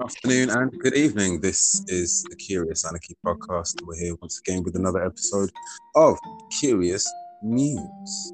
Good 0.00 0.06
afternoon 0.06 0.50
and 0.50 0.78
good 0.78 0.94
evening. 0.94 1.42
This 1.42 1.84
is 1.88 2.24
the 2.30 2.36
Curious 2.36 2.86
Anarchy 2.86 3.14
podcast. 3.22 3.82
We're 3.84 3.98
here 3.98 4.14
once 4.22 4.40
again 4.40 4.62
with 4.62 4.74
another 4.74 5.04
episode 5.04 5.50
of 5.94 6.16
Curious 6.58 7.06
News. 7.42 8.32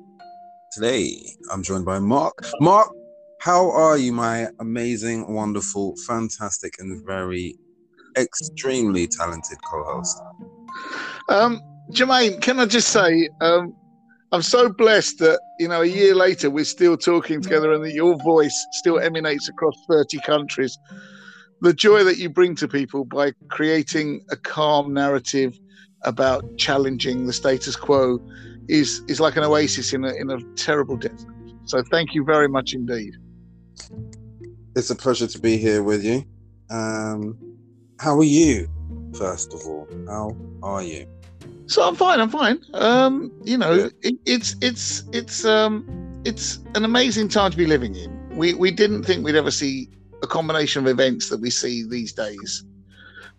Today, 0.71 1.18
I'm 1.50 1.64
joined 1.64 1.84
by 1.84 1.98
Mark. 1.98 2.39
Mark, 2.61 2.89
how 3.41 3.68
are 3.73 3.98
you, 3.98 4.12
my 4.12 4.46
amazing, 4.61 5.32
wonderful, 5.34 5.96
fantastic, 6.07 6.75
and 6.79 7.05
very 7.05 7.57
extremely 8.17 9.09
talented 9.09 9.59
co-host? 9.69 10.23
Um, 11.29 11.61
Jermaine, 11.91 12.41
can 12.41 12.61
I 12.61 12.67
just 12.67 12.91
say, 12.91 13.29
um, 13.41 13.75
I'm 14.30 14.43
so 14.43 14.69
blessed 14.69 15.19
that 15.19 15.41
you 15.59 15.67
know 15.67 15.83
a 15.83 15.87
year 15.87 16.14
later 16.14 16.48
we're 16.48 16.64
still 16.64 16.96
talking 16.96 17.40
together, 17.40 17.72
and 17.72 17.85
that 17.85 17.93
your 17.93 18.17
voice 18.22 18.67
still 18.71 19.00
emanates 19.00 19.48
across 19.48 19.75
30 19.89 20.21
countries. 20.21 20.79
The 21.61 21.73
joy 21.73 22.05
that 22.05 22.19
you 22.19 22.29
bring 22.29 22.55
to 22.57 22.69
people 22.69 23.05
by 23.05 23.33
creating 23.49 24.25
a 24.31 24.37
calm 24.37 24.93
narrative 24.93 25.59
about 26.03 26.45
challenging 26.59 27.27
the 27.27 27.32
status 27.32 27.77
quo 27.77 28.21
is 28.69 29.03
is 29.09 29.21
like 29.21 29.37
an 29.37 29.45
oasis 29.45 29.93
in 29.93 30.05
a 30.05 30.13
in 30.15 30.31
a 30.31 30.39
terrible 30.55 30.96
desert. 30.96 31.32
So 31.65 31.82
thank 31.91 32.15
you 32.15 32.25
very 32.25 32.48
much 32.48 32.75
indeed. 32.75 33.15
It's 34.77 34.91
a 34.91 34.95
pleasure 34.95 35.27
to 35.27 35.39
be 35.39 35.56
here 35.56 35.83
with 35.83 36.05
you. 36.05 36.25
Um, 36.70 37.39
how 37.98 38.17
are 38.19 38.25
you? 38.25 38.69
First 39.15 39.55
of 39.55 39.61
all, 39.67 39.89
how 40.07 40.37
are 40.62 40.83
you? 40.83 41.07
So 41.67 41.83
I'm 41.83 41.97
fine. 41.97 42.20
I'm 42.20 42.31
fine. 42.31 42.61
Um, 42.75 43.33
you 43.45 43.57
know, 43.57 43.91
it, 44.03 44.15
it's 44.27 44.57
it's 44.61 45.05
it's 45.12 45.45
um 45.45 45.84
it's 46.25 46.59
an 46.75 46.84
amazing 46.84 47.29
time 47.29 47.51
to 47.51 47.57
be 47.57 47.67
living 47.67 47.95
in. 47.95 48.37
We 48.37 48.55
we 48.55 48.70
didn't 48.70 49.05
think 49.05 49.25
we'd 49.25 49.35
ever 49.35 49.51
see 49.51 49.89
a 50.27 50.29
combination 50.29 50.85
of 50.85 50.91
events 50.91 51.29
that 51.31 51.41
we 51.41 51.51
see 51.51 51.85
these 51.89 52.13
days. 52.13 52.65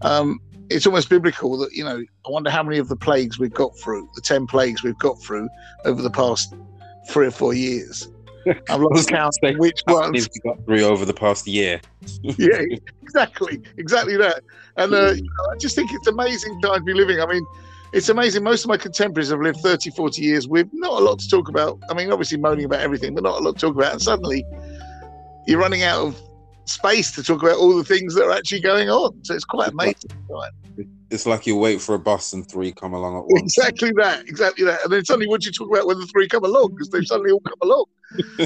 Um, 0.02 0.40
it's 0.70 0.86
almost 0.86 1.10
biblical 1.10 1.58
that 1.60 1.74
you 1.74 1.84
know. 1.84 2.04
I 2.26 2.30
wonder 2.30 2.50
how 2.50 2.64
many 2.64 2.78
of 2.78 2.90
the 2.90 2.96
plagues 2.96 3.40
we've 3.40 3.54
got 3.54 3.78
through, 3.80 4.10
the 4.16 4.22
ten 4.22 4.48
plagues 4.48 4.84
we've 4.84 4.98
got 4.98 5.22
through 5.22 5.48
over 5.86 6.02
the 6.02 6.10
past 6.10 6.54
three 7.10 7.28
or 7.28 7.32
four 7.32 7.54
years. 7.54 8.10
I've 8.70 8.82
lost 8.82 9.10
count 9.10 9.36
which 9.58 9.82
ones 9.88 10.30
we 10.34 10.50
got 10.50 10.64
through 10.66 10.84
over 10.84 11.06
the 11.06 11.14
past 11.14 11.48
year. 11.48 11.82
yeah, 12.22 12.62
exactly, 13.02 13.62
exactly 13.78 14.18
that. 14.18 14.44
And 14.78 14.94
uh, 14.94 15.12
you 15.12 15.24
know, 15.24 15.52
I 15.52 15.58
just 15.58 15.76
think 15.76 15.92
it's 15.94 16.08
amazing 16.08 16.60
time 16.62 16.80
to 16.80 16.84
be 16.84 16.94
living. 16.94 17.20
I 17.20 17.26
mean, 17.26 17.46
it's 17.94 18.10
amazing. 18.10 18.44
Most 18.44 18.64
of 18.64 18.70
my 18.70 18.78
contemporaries 18.78 19.30
have 19.30 19.40
lived 19.40 19.60
30, 19.62 19.92
40 19.92 20.22
years 20.22 20.48
with 20.48 20.68
not 20.74 20.92
a 20.92 21.04
lot 21.04 21.20
to 21.20 21.30
talk 21.30 21.50
about. 21.50 21.80
I 21.90 21.94
mean, 21.94 22.12
obviously 22.12 22.38
moaning 22.38 22.66
about 22.66 22.82
everything, 22.82 23.16
but 23.16 23.24
not 23.24 23.40
a 23.40 23.44
lot 23.44 23.56
to 23.56 23.68
talk 23.68 23.76
about. 23.76 23.94
And 23.94 24.02
suddenly 24.02 24.46
you're 25.46 25.60
running 25.60 25.84
out 25.84 26.00
of 26.00 26.22
space 26.70 27.12
to 27.12 27.24
talk 27.24 27.42
about 27.42 27.58
all 27.58 27.76
the 27.76 27.84
things 27.84 28.16
that 28.16 28.26
are 28.26 28.32
actually 28.32 28.62
going 28.62 28.90
on. 28.90 29.24
So 29.24 29.34
it's 29.34 29.46
quite 29.46 29.70
amazing. 29.70 30.12
It's 31.10 31.26
like 31.26 31.48
you 31.48 31.56
wait 31.56 31.80
for 31.80 31.96
a 31.96 32.00
bus 32.00 32.34
and 32.34 32.50
three 32.50 32.72
come 32.72 32.94
along 32.94 33.18
at 33.18 33.24
once. 33.28 33.58
Exactly 33.58 33.92
that, 33.98 34.28
exactly 34.28 34.66
that. 34.66 34.84
And 34.84 34.92
then 34.92 35.06
suddenly, 35.06 35.28
what 35.28 35.42
do 35.42 35.48
you 35.48 35.52
talk 35.54 35.70
about 35.70 35.88
when 35.88 36.00
the 36.00 36.06
three 36.08 36.28
come 36.28 36.44
along? 36.44 36.72
Because 36.72 36.90
they've 36.90 37.06
suddenly 37.06 37.32
all 37.32 37.40
come 37.42 37.58
along. 37.62 37.86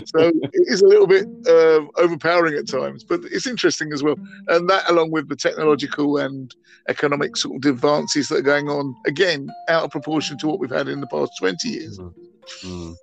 so 0.06 0.20
it 0.20 0.68
is 0.68 0.82
a 0.82 0.88
little 0.88 1.08
bit 1.08 1.26
uh, 1.48 1.82
overpowering 1.98 2.56
at 2.56 2.68
times, 2.68 3.04
but 3.04 3.22
it's 3.26 3.48
interesting 3.48 3.92
as 3.94 4.04
well. 4.04 4.16
And 4.48 4.70
that, 4.70 4.90
along 4.90 5.12
with 5.12 5.28
the 5.30 5.36
technological 5.36 6.18
and 6.18 6.54
economic 6.88 7.36
sort 7.38 7.66
of 7.66 7.72
advances 7.72 8.30
that 8.30 8.38
are 8.38 8.42
going 8.42 8.70
on, 8.70 8.96
again, 9.08 9.50
out 9.70 9.84
of 9.84 9.92
proportion 9.92 10.38
to 10.40 10.48
what 10.48 10.60
we've 10.60 10.72
had 10.72 10.88
in 10.88 11.02
the 11.02 11.08
past 11.08 11.32
20 11.40 11.68
years. 11.68 11.98
Mm-hmm. 11.98 12.94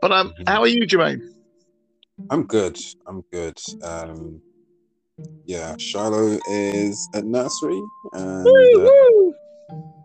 But 0.00 0.12
um, 0.12 0.28
mm-hmm. 0.30 0.42
how 0.46 0.60
are 0.60 0.68
you, 0.68 0.86
Jermaine? 0.86 1.31
I'm 2.30 2.44
good. 2.44 2.78
I'm 3.06 3.22
good. 3.32 3.58
Um, 3.82 4.40
yeah, 5.44 5.76
Shiloh 5.78 6.38
is 6.48 7.08
at 7.14 7.24
nursery, 7.24 7.80
and 8.12 8.46
uh, 8.46 8.90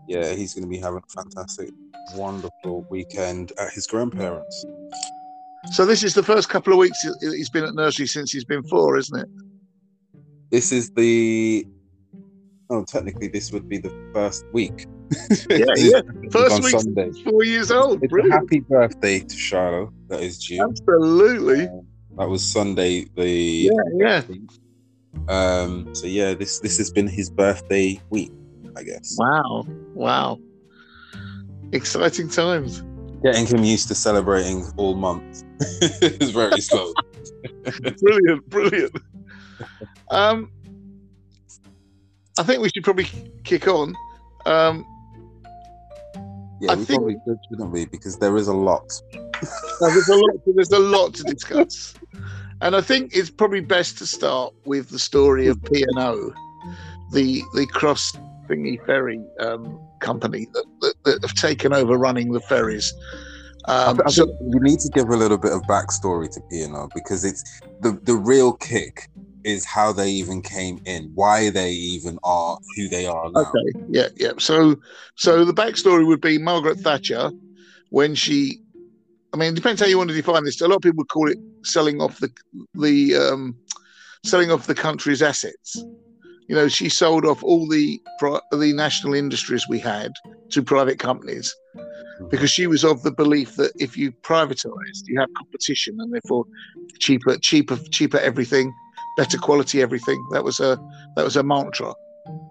yeah, 0.08 0.34
he's 0.34 0.54
going 0.54 0.64
to 0.64 0.70
be 0.70 0.78
having 0.78 1.00
a 1.00 1.22
fantastic, 1.22 1.70
wonderful 2.16 2.86
weekend 2.90 3.52
at 3.60 3.72
his 3.72 3.88
grandparents. 3.88 4.66
So 5.72 5.86
this 5.86 6.04
is 6.04 6.14
the 6.14 6.24
first 6.24 6.50
couple 6.50 6.74
of 6.74 6.80
weeks 6.80 7.06
he's 7.22 7.50
been 7.50 7.64
at 7.66 7.76
nursery 7.76 8.08
since 8.08 8.32
he's 8.32 8.46
been 8.46 8.64
four, 8.64 8.98
isn't 8.98 9.20
it? 9.20 9.28
This 10.52 10.72
is 10.72 10.92
the. 10.92 11.68
Oh, 12.70 12.84
technically, 12.84 13.28
this 13.28 13.52
would 13.52 13.70
be 13.70 13.78
the 13.78 13.94
first 14.14 14.46
week. 14.52 14.86
yeah, 15.50 15.66
yeah. 15.78 16.02
First 16.32 16.62
week, 16.64 16.80
Sunday. 16.80 17.12
four 17.24 17.44
years 17.44 17.72
old. 17.72 18.04
It's 18.04 18.14
a 18.14 18.32
happy 18.32 18.60
birthday 18.60 19.20
to 19.20 19.38
Shiloh. 19.38 19.94
That 20.10 20.22
is 20.22 20.38
due. 20.38 20.62
Absolutely. 20.64 21.68
Um, 21.68 21.87
that 22.18 22.28
was 22.30 22.44
Sunday. 22.44 23.06
The 23.16 23.70
yeah, 23.72 24.22
yeah. 24.28 24.38
Um. 25.28 25.94
So 25.94 26.08
yeah, 26.08 26.34
this 26.34 26.60
this 26.60 26.78
has 26.78 26.92
been 26.92 27.08
his 27.08 27.30
birthday 27.30 28.02
week, 28.10 28.32
I 28.76 28.84
guess. 28.84 29.16
Wow! 29.18 29.66
Wow! 29.94 30.40
Exciting 31.72 32.30
times. 32.30 32.84
Getting 33.24 33.48
him 33.48 33.64
used 33.64 33.88
to 33.88 33.96
celebrating 33.96 34.66
all 34.78 34.96
month 34.96 35.44
is 35.82 36.32
very 36.32 36.62
slow. 36.62 36.94
brilliant, 38.00 38.48
brilliant. 38.50 38.96
Um, 40.12 40.52
I 42.38 42.44
think 42.44 42.62
we 42.62 42.70
should 42.70 42.84
probably 42.84 43.08
kick 43.44 43.68
on. 43.68 43.96
Um, 44.46 44.86
yeah, 46.60 46.72
I 46.72 46.76
we 46.76 46.86
think, 46.86 47.00
probably 47.00 47.18
should, 47.26 47.38
shouldn't 47.50 47.72
we? 47.72 47.86
Because 47.86 48.18
there 48.18 48.36
is 48.38 48.48
a 48.48 48.54
lot. 48.54 48.90
there's 49.82 50.10
a 50.10 50.16
lot. 50.16 50.36
There's 50.46 50.72
a 50.72 50.80
lot 50.80 51.14
to 51.16 51.24
discuss, 51.24 51.94
and 52.62 52.76
I 52.76 52.82
think 52.82 53.16
it's 53.16 53.30
probably 53.30 53.62
best 53.62 53.98
to 54.00 54.08
start 54.08 54.54
with 54.66 54.90
the 54.90 55.00
story 55.00 55.48
of 55.48 55.62
P 55.64 55.84
and 55.84 56.00
O, 56.00 56.34
the 57.12 57.44
the 57.54 57.68
cross 57.68 58.12
thingy 58.48 58.84
ferry 58.86 59.22
um, 59.40 59.80
company 60.00 60.48
that, 60.54 60.66
that, 60.82 60.94
that, 61.04 61.22
have 61.22 61.34
taken 61.34 61.74
over 61.74 61.98
running 61.98 62.32
the 62.32 62.40
ferries. 62.40 62.94
Um, 63.66 64.00
I, 64.00 64.08
I 64.08 64.10
so, 64.10 64.26
you 64.26 64.60
need 64.62 64.80
to 64.80 64.90
give 64.94 65.10
a 65.10 65.18
little 65.18 65.38
bit 65.38 65.52
of 65.52 65.62
backstory 65.64 66.32
to 66.32 66.42
P 66.50 66.62
and 66.62 66.76
O 66.76 66.90
because 66.96 67.24
it's 67.24 67.44
the 67.82 68.00
the 68.04 68.16
real 68.16 68.54
kick 68.54 69.10
is 69.48 69.64
how 69.64 69.94
they 69.94 70.10
even 70.10 70.42
came 70.42 70.82
in, 70.86 71.10
why 71.16 71.50
they 71.50 71.72
even 71.72 72.20
are 72.24 72.60
who 72.76 72.90
they 72.90 73.06
are 73.06 73.32
now. 73.32 73.42
Okay, 73.42 73.80
yeah, 73.88 74.10
yeah. 74.18 74.34
So, 74.38 74.76
so 75.16 75.46
the 75.46 75.54
backstory 75.54 76.06
would 76.06 76.22
be 76.22 76.38
Margaret 76.38 76.80
Thatcher 76.80 77.32
when 77.90 78.14
she. 78.14 78.60
I 79.34 79.38
mean, 79.38 79.54
it 79.54 79.56
depends 79.56 79.82
how 79.82 79.88
you 79.88 79.98
want 79.98 80.10
to 80.10 80.16
define 80.16 80.44
this. 80.44 80.62
A 80.62 80.68
lot 80.68 80.76
of 80.76 80.82
people 80.82 80.98
would 80.98 81.10
call 81.10 81.30
it 81.30 81.38
selling 81.64 82.02
off 82.02 82.20
the 82.20 82.32
the 82.74 83.16
um, 83.16 83.56
selling 84.26 84.52
off 84.52 84.68
the 84.68 84.76
country's 84.76 85.22
assets. 85.22 85.84
You 86.48 86.56
know, 86.56 86.68
she 86.68 86.90
sold 86.90 87.26
off 87.26 87.42
all 87.44 87.68
the 87.68 88.02
the 88.52 88.74
national 88.74 89.14
industries 89.14 89.66
we 89.70 89.80
had 89.80 90.12
to 90.50 90.62
private 90.62 91.00
companies 91.00 91.56
mm-hmm. 91.76 92.28
because 92.30 92.52
she 92.52 92.68
was 92.68 92.84
of 92.84 93.04
the 93.04 93.12
belief 93.12 93.56
that 93.56 93.72
if 93.80 93.98
you 93.98 94.12
privatized, 94.12 95.04
you 95.06 95.20
have 95.20 95.30
competition 95.38 95.98
and 96.00 96.14
therefore 96.14 96.46
cheaper, 97.00 97.38
cheaper, 97.38 97.78
cheaper 97.92 98.18
everything 98.20 98.74
better 99.18 99.38
quality 99.38 99.82
everything. 99.82 100.24
That 100.32 100.44
was 100.44 100.60
a 100.60 100.80
that 101.16 101.26
was 101.26 101.36
a 101.36 101.44
mantra. 101.44 101.94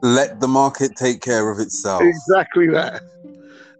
Let 0.03 0.41
the 0.41 0.49
market 0.49 0.97
take 0.97 1.23
care 1.23 1.51
of 1.51 1.59
itself. 1.59 2.03
Exactly 2.03 2.69
that. 2.69 3.03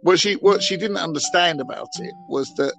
What 0.01 0.19
she 0.19 0.35
what 0.35 0.63
she 0.63 0.77
didn't 0.77 0.97
understand 0.97 1.61
about 1.61 1.89
it 1.99 2.13
was 2.29 2.53
that 2.55 2.73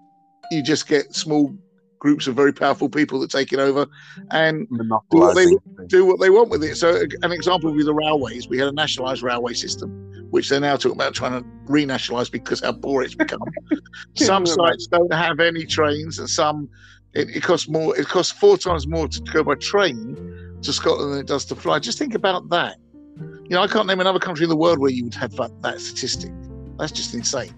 you 0.50 0.62
just 0.62 0.88
get 0.88 1.14
small 1.14 1.54
groups 1.98 2.26
of 2.26 2.34
very 2.34 2.52
powerful 2.52 2.88
people 2.88 3.20
that 3.20 3.30
take 3.30 3.52
it 3.52 3.58
over 3.58 3.86
and 4.30 4.69
do 4.70 5.19
what, 5.19 5.34
they, 5.34 5.46
do 5.86 6.06
what 6.06 6.20
they 6.20 6.30
want 6.30 6.48
with 6.48 6.62
it. 6.62 6.76
So 6.76 7.02
an 7.22 7.32
example 7.32 7.70
would 7.70 7.76
be 7.76 7.84
the 7.84 7.92
railways. 7.92 8.48
We 8.48 8.56
had 8.56 8.69
a 8.69 8.72
nationalised 8.72 9.22
railway 9.22 9.54
system, 9.54 9.90
which 10.30 10.48
they're 10.48 10.60
now 10.60 10.76
talking 10.76 10.96
about 10.96 11.14
trying 11.14 11.42
to 11.42 11.48
renationalise 11.70 12.30
because 12.30 12.60
how 12.60 12.72
poor 12.72 13.02
it's 13.02 13.16
become. 13.16 13.40
some 14.14 14.46
sites 14.46 14.86
don't 14.86 15.12
have 15.12 15.40
any 15.40 15.66
trains, 15.66 16.20
and 16.20 16.31
some 16.31 16.69
it, 17.14 17.37
it, 17.37 17.43
costs 17.43 17.69
more. 17.69 17.99
It 17.99 18.06
costs 18.06 18.32
four 18.32 18.58
times 18.58 18.87
more 18.87 19.08
to, 19.08 19.20
go 19.22 19.43
by 19.43 19.55
train 19.56 20.16
to 20.62 20.72
Scotland 20.72 21.12
than 21.12 21.20
it 21.20 21.26
does 21.26 21.44
to 21.46 21.56
fly. 21.56 21.78
Just 21.78 21.99
think 21.99 22.14
about 22.14 22.49
that. 22.50 22.76
You 23.16 23.50
know, 23.50 23.62
I 23.62 23.66
can't 23.66 23.87
name 23.87 24.00
another 24.00 24.19
country 24.19 24.44
in 24.44 24.50
the 24.50 24.56
world 24.56 24.78
where 24.78 24.90
you 24.90 25.05
would 25.05 25.14
have 25.14 25.32
that, 25.37 25.50
that 25.62 25.81
statistic. 25.81 26.31
That's 26.78 26.93
just 26.93 27.14
insane. 27.14 27.55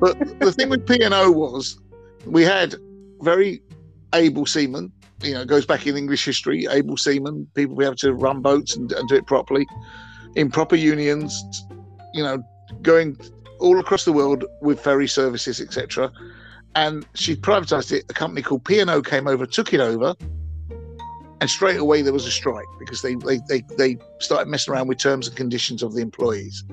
But 0.00 0.18
the 0.38 0.52
thing 0.52 0.68
with 0.68 0.86
P 0.86 1.02
and 1.02 1.12
O 1.12 1.30
was 1.30 1.78
we 2.24 2.42
had 2.42 2.74
very 3.20 3.62
able 4.14 4.46
seamen. 4.46 4.92
You 5.22 5.34
know, 5.34 5.44
goes 5.44 5.66
back 5.66 5.86
in 5.86 5.96
English 5.96 6.24
history. 6.24 6.66
Able 6.70 6.96
seamen, 6.96 7.46
people 7.54 7.76
be 7.76 7.84
able 7.84 7.96
to 7.96 8.14
run 8.14 8.42
boats 8.42 8.76
and, 8.76 8.90
and 8.92 9.08
do 9.08 9.16
it 9.16 9.26
properly 9.26 9.66
in 10.34 10.50
proper 10.50 10.76
unions. 10.76 11.64
You 12.14 12.22
know, 12.22 12.42
going 12.82 13.16
all 13.60 13.78
across 13.78 14.04
the 14.04 14.12
world 14.12 14.44
with 14.60 14.80
ferry 14.80 15.06
services, 15.08 15.60
etc 15.60 16.12
and 16.74 17.06
she 17.14 17.36
privatized 17.36 17.92
it. 17.92 18.04
A 18.08 18.14
company 18.14 18.42
called 18.42 18.64
P&O 18.64 19.02
came 19.02 19.28
over, 19.28 19.46
took 19.46 19.72
it 19.72 19.80
over, 19.80 20.14
and 21.40 21.50
straight 21.50 21.78
away 21.78 22.02
there 22.02 22.12
was 22.12 22.26
a 22.26 22.30
strike 22.30 22.66
because 22.78 23.02
they, 23.02 23.14
they, 23.16 23.40
they, 23.48 23.62
they 23.76 23.98
started 24.20 24.48
messing 24.48 24.72
around 24.72 24.88
with 24.88 24.98
terms 24.98 25.26
and 25.26 25.36
conditions 25.36 25.82
of 25.82 25.92
the 25.94 26.00
employees. 26.00 26.64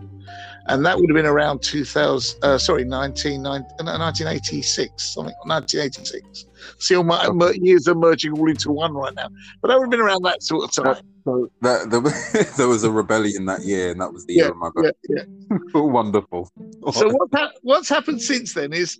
And 0.67 0.85
that 0.85 0.99
would 0.99 1.09
have 1.09 1.15
been 1.15 1.25
around 1.25 1.63
2000, 1.63 2.43
uh, 2.43 2.57
sorry, 2.59 2.83
19, 2.83 3.41
1986, 3.41 5.03
something, 5.03 5.33
1986. 5.45 6.45
See, 6.77 6.95
all 6.95 7.03
my 7.03 7.51
years 7.55 7.87
are 7.87 7.95
merging 7.95 8.33
all 8.33 8.47
into 8.47 8.71
one 8.71 8.93
right 8.93 9.13
now. 9.15 9.29
But 9.61 9.69
that 9.69 9.79
would 9.79 9.85
have 9.85 9.89
been 9.89 10.01
around 10.01 10.23
that 10.25 10.43
sort 10.43 10.65
of 10.65 10.85
time. 10.85 11.03
So 11.25 11.49
that, 11.61 11.89
there, 11.89 12.43
there 12.57 12.67
was 12.67 12.83
a 12.83 12.91
rebellion 12.91 13.45
that 13.45 13.63
year, 13.63 13.89
and 13.89 14.01
that 14.01 14.13
was 14.13 14.27
the 14.27 14.35
yeah, 14.35 14.43
year 14.43 14.51
of 14.51 14.57
my 14.57 14.69
birthday. 14.69 14.93
Yeah, 15.09 15.23
yeah. 15.49 15.57
Wonderful. 15.81 16.51
So 16.93 17.09
what 17.09 17.29
ha- 17.33 17.51
what's 17.63 17.89
happened 17.89 18.21
since 18.21 18.53
then 18.53 18.71
is 18.71 18.99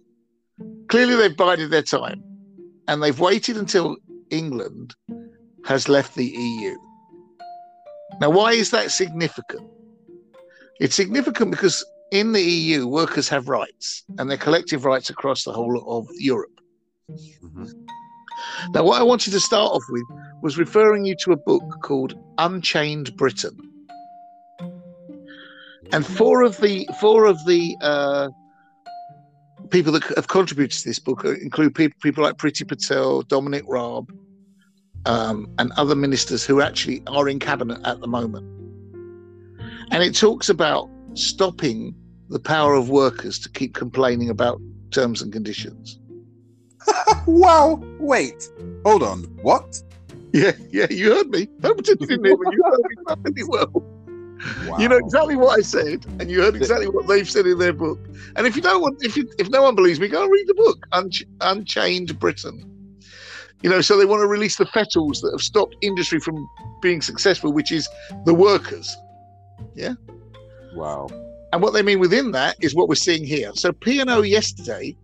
clearly 0.88 1.16
they've 1.16 1.36
bided 1.36 1.72
their 1.72 1.84
time, 1.84 2.24
and 2.88 3.02
they've 3.02 3.20
waited 3.20 3.58
until 3.58 3.98
England 4.30 4.96
has 5.66 5.90
left 5.90 6.16
the 6.16 6.26
EU. 6.26 6.76
Now, 8.20 8.30
why 8.30 8.54
is 8.54 8.72
that 8.72 8.92
significant? 8.92 9.70
It's 10.80 10.96
significant 10.96 11.52
because 11.52 11.86
in 12.12 12.32
the 12.32 12.42
EU, 12.42 12.88
workers 12.88 13.30
have 13.30 13.50
rights, 13.50 14.04
and 14.18 14.30
they're 14.30 14.38
collective 14.38 14.86
rights 14.86 15.10
across 15.10 15.44
the 15.44 15.54
whole 15.54 15.84
of 15.88 16.08
Europe. 16.18 16.60
Mm-hmm. 17.12 17.66
Now, 18.74 18.84
what 18.84 19.00
I 19.00 19.04
wanted 19.04 19.32
to 19.32 19.40
start 19.40 19.72
off 19.72 19.84
with 19.90 20.04
was 20.42 20.58
referring 20.58 21.06
you 21.06 21.16
to 21.24 21.34
a 21.34 21.38
book 21.38 21.64
called 21.84 22.18
Unchained 22.38 23.16
Britain. 23.18 23.58
And 25.92 26.06
four 26.06 26.44
of 26.44 26.58
the 26.58 26.88
four 27.00 27.26
of 27.26 27.44
the 27.46 27.76
uh, 27.82 28.30
people 29.70 29.92
that 29.94 30.04
have 30.16 30.28
contributed 30.28 30.78
to 30.80 30.88
this 30.88 31.00
book 31.00 31.24
include 31.24 31.76
people, 31.76 31.98
people 32.02 32.24
like 32.24 32.38
Priti 32.38 32.68
Patel, 32.68 33.22
Dominic 33.24 33.64
Raab, 33.68 34.12
um, 35.06 35.48
and 35.58 35.72
other 35.74 35.96
ministers 35.96 36.44
who 36.46 36.62
actually 36.62 37.02
are 37.08 37.30
in 37.30 37.40
cabinet 37.40 37.80
at 37.86 38.00
the 38.02 38.08
moment. 38.08 38.46
And 39.92 40.04
it 40.04 40.16
talks 40.16 40.50
about 40.50 40.90
stopping 41.14 41.96
the 42.30 42.40
power 42.40 42.76
of 42.76 42.90
workers 42.90 43.40
to 43.40 43.50
keep 43.50 43.74
complaining 43.74 44.30
about 44.30 44.62
terms 44.92 45.22
and 45.22 45.32
conditions. 45.32 46.00
wow! 47.26 47.82
Wait, 48.00 48.50
hold 48.86 49.04
on. 49.04 49.24
What? 49.42 49.82
Yeah, 50.32 50.52
yeah, 50.70 50.88
you 50.90 51.16
heard 51.16 51.30
me. 51.30 51.48
You 51.64 51.76
didn't 51.76 52.10
hear 52.10 52.20
me. 52.20 52.30
You 52.30 52.64
heard 52.64 52.80
me 52.80 53.04
perfectly 53.06 53.44
well. 53.48 53.84
Wow. 54.66 54.78
You 54.78 54.88
know 54.88 54.98
exactly 54.98 55.36
what 55.36 55.60
I 55.60 55.62
said, 55.62 56.06
and 56.20 56.32
you 56.32 56.42
heard 56.42 56.56
exactly 56.56 56.88
what 56.88 57.08
they've 57.08 57.30
said 57.30 57.46
in 57.46 57.60
their 57.60 57.74
book. 57.74 58.00
And 58.36 58.48
if 58.48 58.56
you 58.56 58.62
don't 58.62 58.82
want, 58.82 59.04
if 59.04 59.18
you, 59.18 59.30
if 59.38 59.50
no 59.50 59.62
one 59.62 59.76
believes 59.76 60.00
me, 60.00 60.08
go 60.08 60.24
and 60.24 60.32
read 60.32 60.48
the 60.48 60.54
book, 60.54 60.88
Unch- 60.94 61.26
Unchained 61.42 62.18
Britain. 62.20 62.66
You 63.62 63.70
know, 63.70 63.82
so 63.82 63.98
they 63.98 64.06
want 64.06 64.22
to 64.22 64.28
release 64.28 64.56
the 64.56 64.66
fetters 64.68 65.20
that 65.22 65.32
have 65.34 65.42
stopped 65.42 65.76
industry 65.82 66.20
from 66.20 66.48
being 66.82 67.02
successful, 67.02 67.52
which 67.52 67.72
is 67.74 67.90
the 68.26 68.34
workers. 68.34 68.96
Yeah. 69.76 69.96
Wow. 70.74 71.10
And 71.52 71.62
what 71.62 71.74
they 71.74 71.82
mean 71.82 72.00
within 72.00 72.32
that 72.32 72.56
is 72.62 72.74
what 72.74 72.88
we're 72.88 72.96
seeing 72.96 73.26
here. 73.26 73.52
So 73.56 73.74
P&O 73.74 74.22
yesterday 74.22 74.96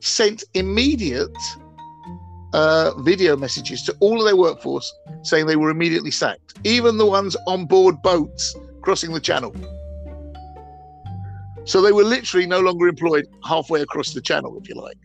sent 0.00 0.42
immediate 0.54 1.36
uh, 2.56 2.94
video 3.02 3.36
messages 3.36 3.82
to 3.82 3.94
all 4.00 4.18
of 4.18 4.24
their 4.24 4.34
workforce 4.34 4.90
saying 5.22 5.44
they 5.44 5.56
were 5.56 5.68
immediately 5.68 6.10
sacked, 6.10 6.54
even 6.64 6.96
the 6.96 7.04
ones 7.04 7.36
on 7.46 7.66
board 7.66 8.00
boats 8.00 8.56
crossing 8.80 9.12
the 9.12 9.20
channel. 9.20 9.54
So 11.64 11.82
they 11.82 11.92
were 11.92 12.04
literally 12.04 12.46
no 12.46 12.60
longer 12.60 12.88
employed 12.88 13.26
halfway 13.44 13.82
across 13.82 14.14
the 14.14 14.22
channel, 14.22 14.58
if 14.58 14.70
you 14.70 14.74
like. 14.74 14.96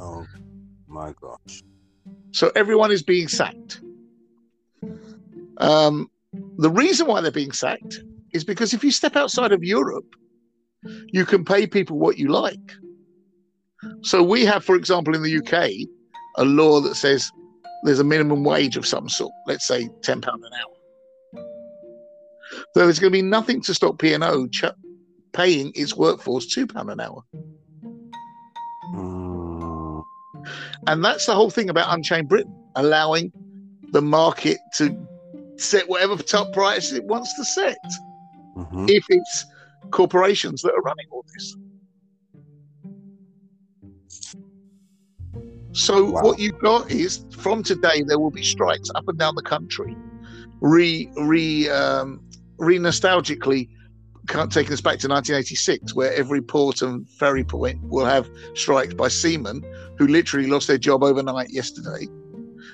Oh 0.00 0.24
my 0.88 1.12
gosh. 1.20 1.62
So 2.30 2.50
everyone 2.56 2.90
is 2.90 3.02
being 3.02 3.28
sacked. 3.28 3.82
Um, 5.58 6.10
the 6.56 6.70
reason 6.70 7.06
why 7.06 7.20
they're 7.20 7.30
being 7.30 7.52
sacked 7.52 8.02
is 8.32 8.44
because 8.44 8.72
if 8.72 8.82
you 8.82 8.90
step 8.90 9.14
outside 9.14 9.52
of 9.52 9.62
Europe, 9.62 10.16
you 11.08 11.26
can 11.26 11.44
pay 11.44 11.66
people 11.66 11.98
what 11.98 12.16
you 12.16 12.28
like. 12.28 12.72
So 14.00 14.22
we 14.22 14.46
have, 14.46 14.64
for 14.64 14.74
example, 14.74 15.14
in 15.14 15.22
the 15.22 15.36
UK, 15.36 15.86
a 16.36 16.44
law 16.44 16.80
that 16.80 16.94
says 16.94 17.30
there's 17.82 18.00
a 18.00 18.04
minimum 18.04 18.44
wage 18.44 18.76
of 18.76 18.86
some 18.86 19.08
sort, 19.08 19.32
let's 19.46 19.66
say 19.66 19.88
£10 20.00 20.24
an 20.24 20.24
hour. 20.24 21.44
So 22.74 22.84
there's 22.84 22.98
going 22.98 23.12
to 23.12 23.18
be 23.18 23.22
nothing 23.22 23.60
to 23.62 23.74
stop 23.74 23.98
P&O 23.98 24.46
ch- 24.48 24.64
paying 25.32 25.72
its 25.74 25.96
workforce 25.96 26.54
£2 26.54 26.92
an 26.92 27.00
hour. 27.00 27.22
Mm. 28.94 30.02
And 30.86 31.04
that's 31.04 31.26
the 31.26 31.34
whole 31.34 31.50
thing 31.50 31.70
about 31.70 31.92
Unchained 31.92 32.28
Britain, 32.28 32.54
allowing 32.76 33.32
the 33.92 34.02
market 34.02 34.58
to 34.76 34.96
set 35.56 35.88
whatever 35.88 36.16
top 36.16 36.52
price 36.52 36.92
it 36.92 37.04
wants 37.04 37.34
to 37.36 37.44
set. 37.44 37.78
Mm-hmm. 38.56 38.86
If 38.88 39.04
it's 39.08 39.46
corporations 39.90 40.62
that 40.62 40.72
are 40.72 40.82
running 40.82 41.06
all 41.10 41.21
So 45.72 46.10
wow. 46.10 46.22
what 46.22 46.38
you've 46.38 46.58
got 46.58 46.90
is 46.90 47.24
from 47.38 47.62
today 47.62 48.02
there 48.02 48.18
will 48.18 48.30
be 48.30 48.42
strikes 48.42 48.90
up 48.94 49.08
and 49.08 49.18
down 49.18 49.34
the 49.34 49.42
country, 49.42 49.96
re 50.60 51.10
re 51.16 51.68
um, 51.70 52.20
re 52.58 52.78
nostalgically 52.78 53.68
taking 54.50 54.72
us 54.72 54.80
back 54.80 54.98
to 55.00 55.08
1986, 55.08 55.94
where 55.94 56.12
every 56.12 56.40
port 56.40 56.82
and 56.82 57.08
ferry 57.10 57.44
point 57.44 57.80
will 57.82 58.04
have 58.04 58.28
strikes 58.54 58.94
by 58.94 59.08
seamen 59.08 59.64
who 59.98 60.06
literally 60.06 60.46
lost 60.46 60.68
their 60.68 60.78
job 60.78 61.02
overnight 61.02 61.50
yesterday 61.50 62.06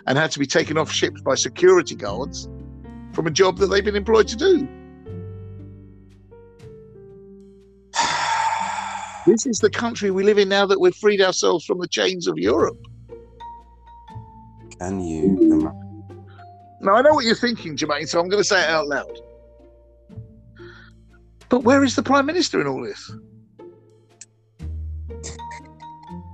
and 0.07 0.19
had 0.19 0.31
to 0.31 0.39
be 0.39 0.47
taken 0.47 0.77
off 0.77 0.91
ships 0.91 1.21
by 1.23 1.35
security 1.35 1.95
guards 1.95 2.49
from 3.13 3.27
a 3.27 3.31
job 3.31 3.59
that 3.59 3.67
they've 3.67 3.85
been 3.85 3.97
employed 3.97 4.29
to 4.29 4.37
do. 4.37 4.69
this 9.27 9.47
is 9.47 9.59
the 9.59 9.71
country 9.71 10.11
we 10.11 10.23
live 10.23 10.39
in 10.39 10.49
now 10.49 10.67
that 10.67 10.81
we've 10.81 10.95
freed 10.95 11.21
ourselves 11.21 11.65
from 11.65 11.79
the 11.79 11.89
chains 11.89 12.27
of 12.27 12.39
Europe. 12.39 12.79
Can 14.79 15.01
you? 15.01 15.73
Now, 16.81 16.95
I 16.95 17.03
know 17.03 17.15
what 17.15 17.25
you're 17.25 17.35
thinking, 17.35 17.77
Jermaine, 17.77 18.09
so 18.09 18.21
I'm 18.21 18.29
going 18.29 18.43
to 18.43 18.49
say 18.49 18.63
it 18.63 18.71
out 18.71 18.87
loud. 18.87 19.21
But 21.49 21.65
where 21.65 21.83
is 21.83 21.97
the 21.97 22.03
Prime 22.03 22.27
Minister 22.27 22.61
in 22.61 22.67
all 22.67 22.83
this? 22.83 23.13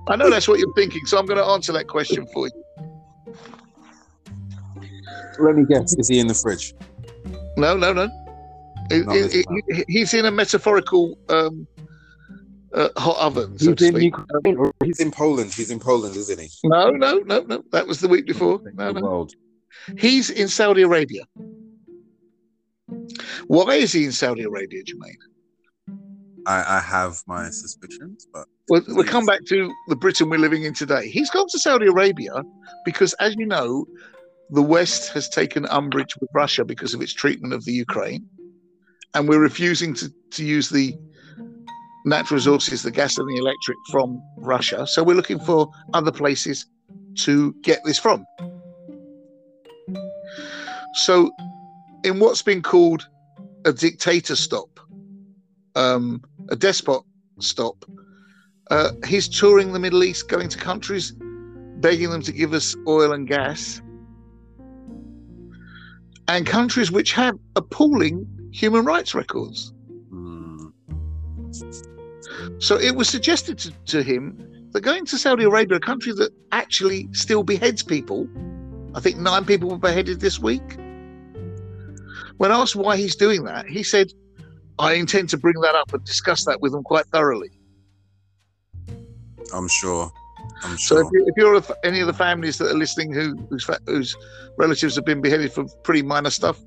I 0.07 0.15
know 0.15 0.29
that's 0.29 0.47
what 0.47 0.59
you're 0.59 0.73
thinking, 0.73 1.05
so 1.05 1.17
I'm 1.17 1.25
going 1.25 1.39
to 1.39 1.45
answer 1.45 1.71
that 1.73 1.87
question 1.87 2.27
for 2.31 2.47
you. 2.47 2.63
Let 5.39 5.55
me 5.55 5.65
guess. 5.67 5.95
Is 5.97 6.07
he 6.07 6.19
in 6.19 6.27
the 6.27 6.33
fridge? 6.33 6.75
No, 7.57 7.75
no, 7.75 7.91
no. 7.91 8.07
It, 8.91 9.45
it, 9.47 9.85
he's 9.87 10.13
in 10.13 10.25
a 10.25 10.31
metaphorical 10.31 11.17
um, 11.29 11.67
uh, 12.75 12.89
hot 12.97 13.17
oven. 13.17 13.57
So 13.57 13.73
he's, 13.77 13.89
in 13.89 14.01
Ukraine, 14.01 14.57
or 14.57 14.73
he's 14.83 14.99
in 14.99 15.11
Poland. 15.11 15.53
He's 15.53 15.71
in 15.71 15.79
Poland, 15.79 16.15
isn't 16.15 16.39
he? 16.39 16.49
No, 16.63 16.89
no, 16.89 17.19
no, 17.19 17.41
no. 17.41 17.63
That 17.71 17.87
was 17.87 18.01
the 18.01 18.07
week 18.07 18.25
before. 18.27 18.59
No, 18.73 18.91
no. 18.91 19.27
He's 19.97 20.29
in 20.29 20.47
Saudi 20.47 20.81
Arabia. 20.81 21.23
Why 23.47 23.75
is 23.75 23.91
he 23.91 24.05
in 24.05 24.11
Saudi 24.11 24.43
Arabia, 24.43 24.83
Jermaine? 24.83 25.15
I, 26.47 26.77
I 26.77 26.79
have 26.79 27.23
my 27.25 27.49
suspicions, 27.49 28.27
but 28.31 28.45
we'll, 28.69 28.83
we'll 28.89 29.05
come 29.05 29.25
back 29.25 29.43
to 29.45 29.71
the 29.87 29.95
Britain 29.95 30.29
we're 30.29 30.37
living 30.37 30.63
in 30.63 30.73
today. 30.73 31.09
He's 31.09 31.31
gone 31.31 31.47
to 31.49 31.59
Saudi 31.59 31.87
Arabia 31.87 32.43
because, 32.83 33.13
as 33.15 33.35
you 33.35 33.47
know, 33.47 33.85
the 34.51 34.61
West 34.61 35.11
has 35.13 35.27
taken 35.27 35.65
umbrage 35.67 36.15
with 36.19 36.29
Russia 36.35 36.63
because 36.63 36.93
of 36.93 37.01
its 37.01 37.13
treatment 37.13 37.53
of 37.53 37.65
the 37.65 37.71
Ukraine, 37.71 38.27
and 39.15 39.27
we're 39.27 39.41
refusing 39.41 39.95
to, 39.95 40.13
to 40.31 40.45
use 40.45 40.69
the 40.69 40.95
natural 42.05 42.37
resources, 42.37 42.83
the 42.83 42.91
gas 42.91 43.17
and 43.17 43.27
the 43.27 43.37
electric 43.37 43.77
from 43.91 44.21
Russia. 44.37 44.85
So 44.87 45.03
we're 45.03 45.15
looking 45.15 45.39
for 45.39 45.69
other 45.93 46.11
places 46.11 46.65
to 47.15 47.53
get 47.63 47.79
this 47.83 47.99
from. 47.99 48.25
So, 50.93 51.31
in 52.03 52.19
what's 52.19 52.41
been 52.41 52.61
called 52.61 53.07
a 53.65 53.73
dictator 53.73 54.35
stop, 54.35 54.79
um, 55.75 56.23
a 56.49 56.55
despot 56.55 57.01
stop, 57.39 57.83
uh, 58.71 58.91
he's 59.05 59.27
touring 59.27 59.73
the 59.73 59.79
Middle 59.79 60.03
East, 60.03 60.29
going 60.29 60.47
to 60.49 60.57
countries, 60.57 61.13
begging 61.77 62.09
them 62.09 62.21
to 62.21 62.31
give 62.31 62.53
us 62.53 62.75
oil 62.87 63.11
and 63.11 63.27
gas 63.27 63.81
and 66.27 66.45
countries 66.45 66.91
which 66.91 67.13
have 67.13 67.37
appalling 67.55 68.27
human 68.51 68.85
rights 68.85 69.13
records. 69.13 69.73
So 72.59 72.79
it 72.79 72.95
was 72.95 73.09
suggested 73.09 73.57
to, 73.59 73.71
to, 73.87 74.01
him 74.01 74.69
that 74.71 74.81
going 74.81 75.05
to 75.05 75.17
Saudi 75.17 75.43
Arabia, 75.43 75.77
a 75.77 75.79
country 75.79 76.13
that 76.13 76.31
actually 76.51 77.09
still 77.11 77.43
beheads 77.43 77.83
people, 77.83 78.27
I 78.93 78.99
think 79.01 79.17
nine 79.17 79.45
people 79.45 79.69
were 79.69 79.77
beheaded 79.77 80.21
this 80.21 80.39
week. 80.39 80.77
When 82.37 82.51
asked 82.51 82.75
why 82.75 82.97
he's 82.97 83.15
doing 83.15 83.43
that, 83.43 83.67
he 83.67 83.83
said, 83.83 84.11
I 84.79 84.93
intend 84.93 85.29
to 85.29 85.37
bring 85.37 85.59
that 85.61 85.75
up 85.75 85.93
and 85.93 86.03
discuss 86.03 86.45
that 86.45 86.61
with 86.61 86.71
them 86.71 86.83
quite 86.83 87.05
thoroughly. 87.07 87.51
I'm 89.53 89.67
sure. 89.67 90.11
I'm 90.63 90.77
sure. 90.77 91.01
if, 91.01 91.07
you, 91.11 91.25
if 91.27 91.33
you're 91.37 91.55
a, 91.55 91.63
any 91.83 91.99
of 91.99 92.07
the 92.07 92.13
families 92.13 92.57
that 92.57 92.71
are 92.71 92.77
listening 92.77 93.13
who 93.13 93.35
whose, 93.49 93.69
whose 93.85 94.15
relatives 94.57 94.95
have 94.95 95.05
been 95.05 95.21
beheaded 95.21 95.51
for 95.51 95.65
pretty 95.83 96.01
minor 96.01 96.29
stuff, 96.29 96.61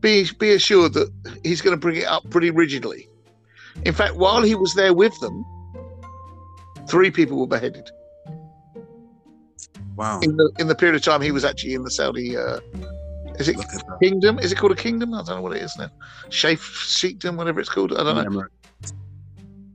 be 0.00 0.26
be 0.38 0.52
assured 0.52 0.94
that 0.94 1.10
he's 1.44 1.60
going 1.60 1.74
to 1.74 1.80
bring 1.80 1.96
it 1.96 2.06
up 2.06 2.28
pretty 2.30 2.50
rigidly. 2.50 3.08
In 3.84 3.94
fact, 3.94 4.16
while 4.16 4.42
he 4.42 4.54
was 4.54 4.74
there 4.74 4.94
with 4.94 5.18
them, 5.20 5.44
three 6.88 7.10
people 7.10 7.38
were 7.38 7.46
beheaded 7.46 7.90
wow. 9.96 10.20
in 10.20 10.36
the 10.36 10.50
in 10.58 10.68
the 10.68 10.74
period 10.74 10.96
of 10.96 11.02
time 11.02 11.20
he 11.20 11.30
was 11.30 11.44
actually 11.44 11.74
in 11.74 11.82
the 11.82 11.90
Saudi. 11.90 12.36
Uh, 12.36 12.58
is 13.38 13.48
it 13.48 13.56
Look 13.56 13.66
at 13.66 13.86
that. 13.86 13.98
kingdom? 14.02 14.38
Is 14.38 14.52
it 14.52 14.58
called 14.58 14.72
a 14.72 14.76
kingdom? 14.76 15.14
I 15.14 15.18
don't 15.18 15.36
know 15.36 15.42
what 15.42 15.56
it 15.56 15.62
is 15.62 15.76
now. 15.78 15.90
Sheikh 16.28 16.58
Sheikhdom, 16.58 17.36
whatever 17.36 17.60
it's 17.60 17.68
called. 17.68 17.92
I 17.92 18.02
don't 18.02 18.16
know. 18.16 18.24
Emirates. 18.24 18.92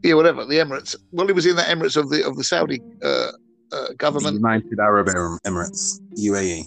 Yeah, 0.03 0.13
whatever. 0.13 0.45
The 0.45 0.55
Emirates. 0.55 0.95
Well, 1.11 1.27
he 1.27 1.33
was 1.33 1.45
in 1.45 1.55
the 1.55 1.63
Emirates 1.63 1.97
of 1.97 2.09
the 2.09 2.25
of 2.25 2.37
the 2.37 2.43
Saudi 2.43 2.81
uh, 3.03 3.07
uh, 3.07 3.87
The 3.89 3.95
government. 3.97 4.35
United 4.35 4.79
Arab 4.79 5.07
Emirates, 5.07 5.99
UAE. 6.17 6.65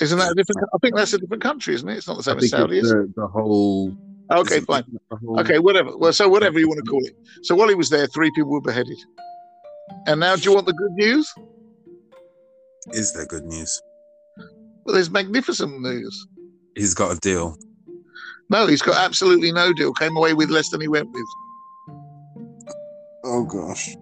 Isn't 0.00 0.18
that 0.18 0.32
a 0.32 0.34
different? 0.34 0.60
I 0.74 0.78
think 0.78 0.96
that's 0.96 1.12
a 1.12 1.18
different 1.18 1.42
country, 1.42 1.74
isn't 1.74 1.88
it? 1.88 1.96
It's 1.96 2.08
not 2.08 2.16
the 2.16 2.22
same 2.22 2.38
as 2.38 2.50
Saudi. 2.50 2.78
it's 2.78 2.86
Is 2.86 2.92
it? 2.92 3.14
the, 3.14 3.22
the 3.22 3.26
whole. 3.26 3.96
Okay, 4.32 4.60
fine. 4.60 4.84
whole- 5.10 5.40
Okay, 5.40 5.58
whatever. 5.58 5.96
Well, 5.96 6.12
so 6.12 6.28
whatever 6.28 6.58
you 6.58 6.68
want 6.68 6.84
to 6.84 6.90
call 6.90 7.04
it. 7.04 7.14
So 7.42 7.54
while 7.54 7.68
he 7.68 7.74
was 7.74 7.90
there, 7.90 8.06
three 8.06 8.30
people 8.34 8.50
were 8.50 8.60
beheaded. 8.60 8.98
And 10.06 10.20
now, 10.20 10.36
do 10.36 10.42
you 10.42 10.54
want 10.54 10.66
the 10.66 10.72
good 10.72 10.92
news? 10.92 11.32
Is 12.92 13.12
there 13.12 13.26
good 13.26 13.44
news? 13.44 13.80
Well, 14.84 14.94
there's 14.94 15.10
magnificent 15.10 15.80
news. 15.80 16.26
He's 16.74 16.94
got 16.94 17.16
a 17.16 17.20
deal. 17.20 17.56
No, 18.50 18.66
he's 18.66 18.82
got 18.82 18.96
absolutely 18.96 19.52
no 19.52 19.72
deal. 19.72 19.92
Came 19.94 20.16
away 20.16 20.34
with 20.34 20.50
less 20.50 20.68
than 20.70 20.80
he 20.80 20.88
went 20.88 21.10
with. 21.12 21.24
Oh 23.24 23.44
gosh. 23.44 23.94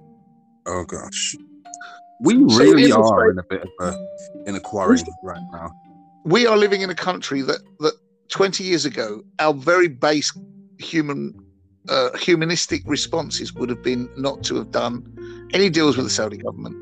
Oh 0.67 0.85
gosh. 0.85 1.37
We 2.23 2.35
really 2.37 2.85
in 2.87 2.93
are 2.93 3.31
in 3.31 3.39
a 3.39 3.43
bit 3.45 3.63
of 3.63 3.69
a 3.81 4.07
in 4.47 4.55
a 4.57 4.61
quarry 4.61 4.99
right 5.23 5.43
now. 5.53 5.71
We 6.25 6.47
are 6.47 6.57
living 6.57 6.83
in 6.83 6.91
a 6.91 6.95
country 6.95 7.43
that 7.43 7.61
that 7.81 7.95
20 8.31 8.65
years 8.65 8.85
ago, 8.85 9.23
our 9.39 9.53
very 9.53 9.89
base 9.89 10.33
human 10.79 11.35
uh, 11.89 12.17
humanistic 12.17 12.83
responses 12.87 13.53
would 13.55 13.69
have 13.69 13.83
been 13.83 14.09
not 14.17 14.43
to 14.45 14.57
have 14.57 14.71
done 14.71 15.49
any 15.53 15.69
deals 15.69 15.97
with 15.97 16.07
the 16.07 16.11
Saudi 16.11 16.37
government, 16.37 16.77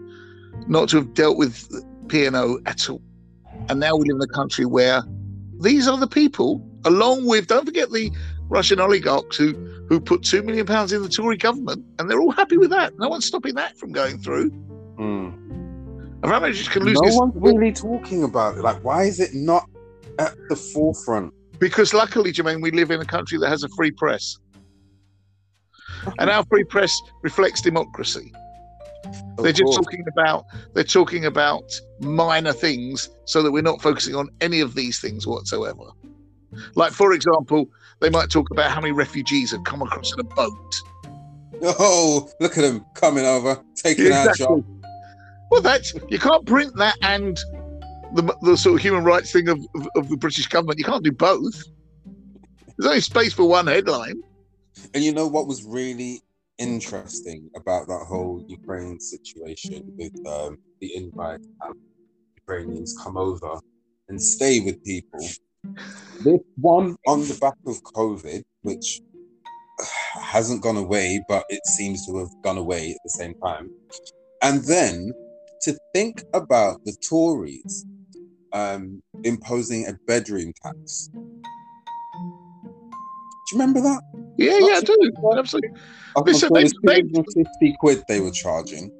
not 0.69 0.88
to 0.90 0.97
have 0.97 1.14
dealt 1.14 1.38
with 1.38 1.69
P&O 2.09 2.59
at 2.67 2.88
all. 2.90 3.00
And 3.69 3.81
now 3.81 3.97
we 3.97 4.05
live 4.09 4.17
in 4.17 4.23
a 4.23 4.35
country 4.35 4.67
where 4.67 5.02
these 5.61 5.88
are 5.88 5.97
the 5.97 6.07
people, 6.07 6.64
along 6.85 7.26
with 7.26 7.47
don't 7.47 7.64
forget 7.64 7.90
the 7.90 8.11
Russian 8.49 8.81
oligarchs 8.81 9.37
who 9.37 9.52
who 9.88 10.00
put 10.00 10.23
two 10.23 10.43
million 10.43 10.67
pounds 10.67 10.93
in 10.93 11.02
the 11.02 11.09
Tory 11.09 11.37
government, 11.37 11.85
and 11.99 12.11
they're 12.11 12.21
all 12.21 12.31
happy 12.31 12.57
with 12.57 12.71
that. 12.71 12.99
No 12.99 13.09
one's 13.09 13.26
stopping 13.26 13.55
that 13.55 13.76
from 13.78 13.93
going 13.93 14.19
through. 14.19 14.50
Abramovich 16.23 16.71
can 16.71 16.83
lose 16.83 16.99
No 17.00 17.09
this 17.09 17.17
one's 17.17 17.35
really 17.37 17.73
talking 17.73 18.25
about 18.25 18.59
it. 18.59 18.62
Like, 18.62 18.83
why 18.83 19.05
is 19.05 19.21
it 19.21 19.35
not 19.35 19.69
at 20.19 20.35
the 20.49 20.57
forefront? 20.57 21.33
Because 21.58 21.94
luckily, 21.94 22.32
Jermaine, 22.32 22.62
we 22.62 22.70
live 22.70 22.90
in 22.90 23.00
a 23.00 23.04
country 23.04 23.38
that 23.38 23.48
has 23.48 23.62
a 23.62 23.68
free 23.70 23.90
press, 23.90 24.38
and 26.18 26.30
our 26.30 26.44
free 26.46 26.64
press 26.64 26.94
reflects 27.22 27.60
democracy. 27.60 28.32
Of 29.04 29.44
they're 29.44 29.52
just 29.52 29.64
course. 29.64 29.76
talking 29.76 30.04
about 30.12 30.44
they're 30.74 30.84
talking 30.84 31.24
about 31.24 31.80
minor 32.00 32.52
things, 32.52 33.10
so 33.24 33.42
that 33.42 33.52
we're 33.52 33.62
not 33.62 33.80
focusing 33.80 34.14
on 34.14 34.28
any 34.40 34.60
of 34.60 34.74
these 34.74 35.00
things 35.00 35.26
whatsoever. 35.26 35.84
Like, 36.74 36.92
for 36.92 37.12
example, 37.12 37.68
they 38.00 38.10
might 38.10 38.30
talk 38.30 38.50
about 38.50 38.70
how 38.70 38.80
many 38.80 38.92
refugees 38.92 39.50
have 39.52 39.64
come 39.64 39.82
across 39.82 40.12
in 40.12 40.20
a 40.20 40.24
boat. 40.24 40.74
Oh, 41.62 42.30
look 42.40 42.56
at 42.56 42.62
them 42.62 42.84
coming 42.94 43.24
over, 43.24 43.62
taking 43.74 44.12
our 44.12 44.32
job. 44.34 44.64
Well, 45.50 45.62
that's 45.62 45.94
you 46.08 46.18
can't 46.18 46.46
print 46.46 46.76
that 46.76 46.96
and 47.02 47.38
the, 48.14 48.36
the 48.42 48.56
sort 48.56 48.76
of 48.76 48.82
human 48.82 49.04
rights 49.04 49.32
thing 49.32 49.48
of, 49.48 49.58
of, 49.74 49.88
of 49.96 50.08
the 50.08 50.16
British 50.16 50.46
government. 50.46 50.78
You 50.78 50.84
can't 50.84 51.04
do 51.04 51.12
both. 51.12 51.64
There's 52.76 52.88
only 52.88 53.00
space 53.00 53.32
for 53.32 53.48
one 53.48 53.66
headline. 53.66 54.22
And 54.94 55.02
you 55.02 55.12
know 55.12 55.26
what 55.26 55.46
was 55.46 55.64
really 55.64 56.22
interesting 56.58 57.50
about 57.56 57.86
that 57.88 58.04
whole 58.08 58.44
Ukraine 58.48 59.00
situation 59.00 59.92
with 59.96 60.14
um, 60.26 60.58
the 60.80 60.94
invite 60.96 61.40
have 61.62 61.74
Ukrainians 62.36 62.96
come 63.02 63.16
over 63.16 63.58
and 64.08 64.20
stay 64.20 64.60
with 64.60 64.82
people. 64.84 65.20
This 66.20 66.40
one 66.56 66.96
on 67.06 67.20
the 67.20 67.36
back 67.40 67.56
of 67.66 67.82
COVID, 67.82 68.42
which 68.62 69.00
hasn't 70.20 70.62
gone 70.62 70.76
away, 70.76 71.22
but 71.28 71.44
it 71.48 71.64
seems 71.66 72.06
to 72.06 72.18
have 72.18 72.30
gone 72.42 72.58
away 72.58 72.92
at 72.92 72.98
the 73.04 73.10
same 73.10 73.34
time. 73.34 73.70
And 74.42 74.64
then 74.64 75.12
to 75.62 75.76
think 75.94 76.22
about 76.34 76.84
the 76.84 76.96
Tories 77.08 77.84
um, 78.52 79.02
imposing 79.25 79.87
a 79.87 79.95
bedroom 80.07 80.52
tax. 80.62 81.11
Do 83.49 83.57
you 83.57 83.61
remember 83.61 83.81
that? 83.81 84.02
Yeah, 84.37 84.59
yeah, 84.59 84.76
I 84.76 84.81
do. 84.81 85.12
Absolutely. 85.37 85.71
Up 86.17 86.26
Listen, 86.26 86.52
they- 86.52 86.64
the 86.64 86.71
250 86.83 87.76
quid 87.81 88.05
they 88.09 88.21
were 88.21 88.31
charging. 88.31 88.90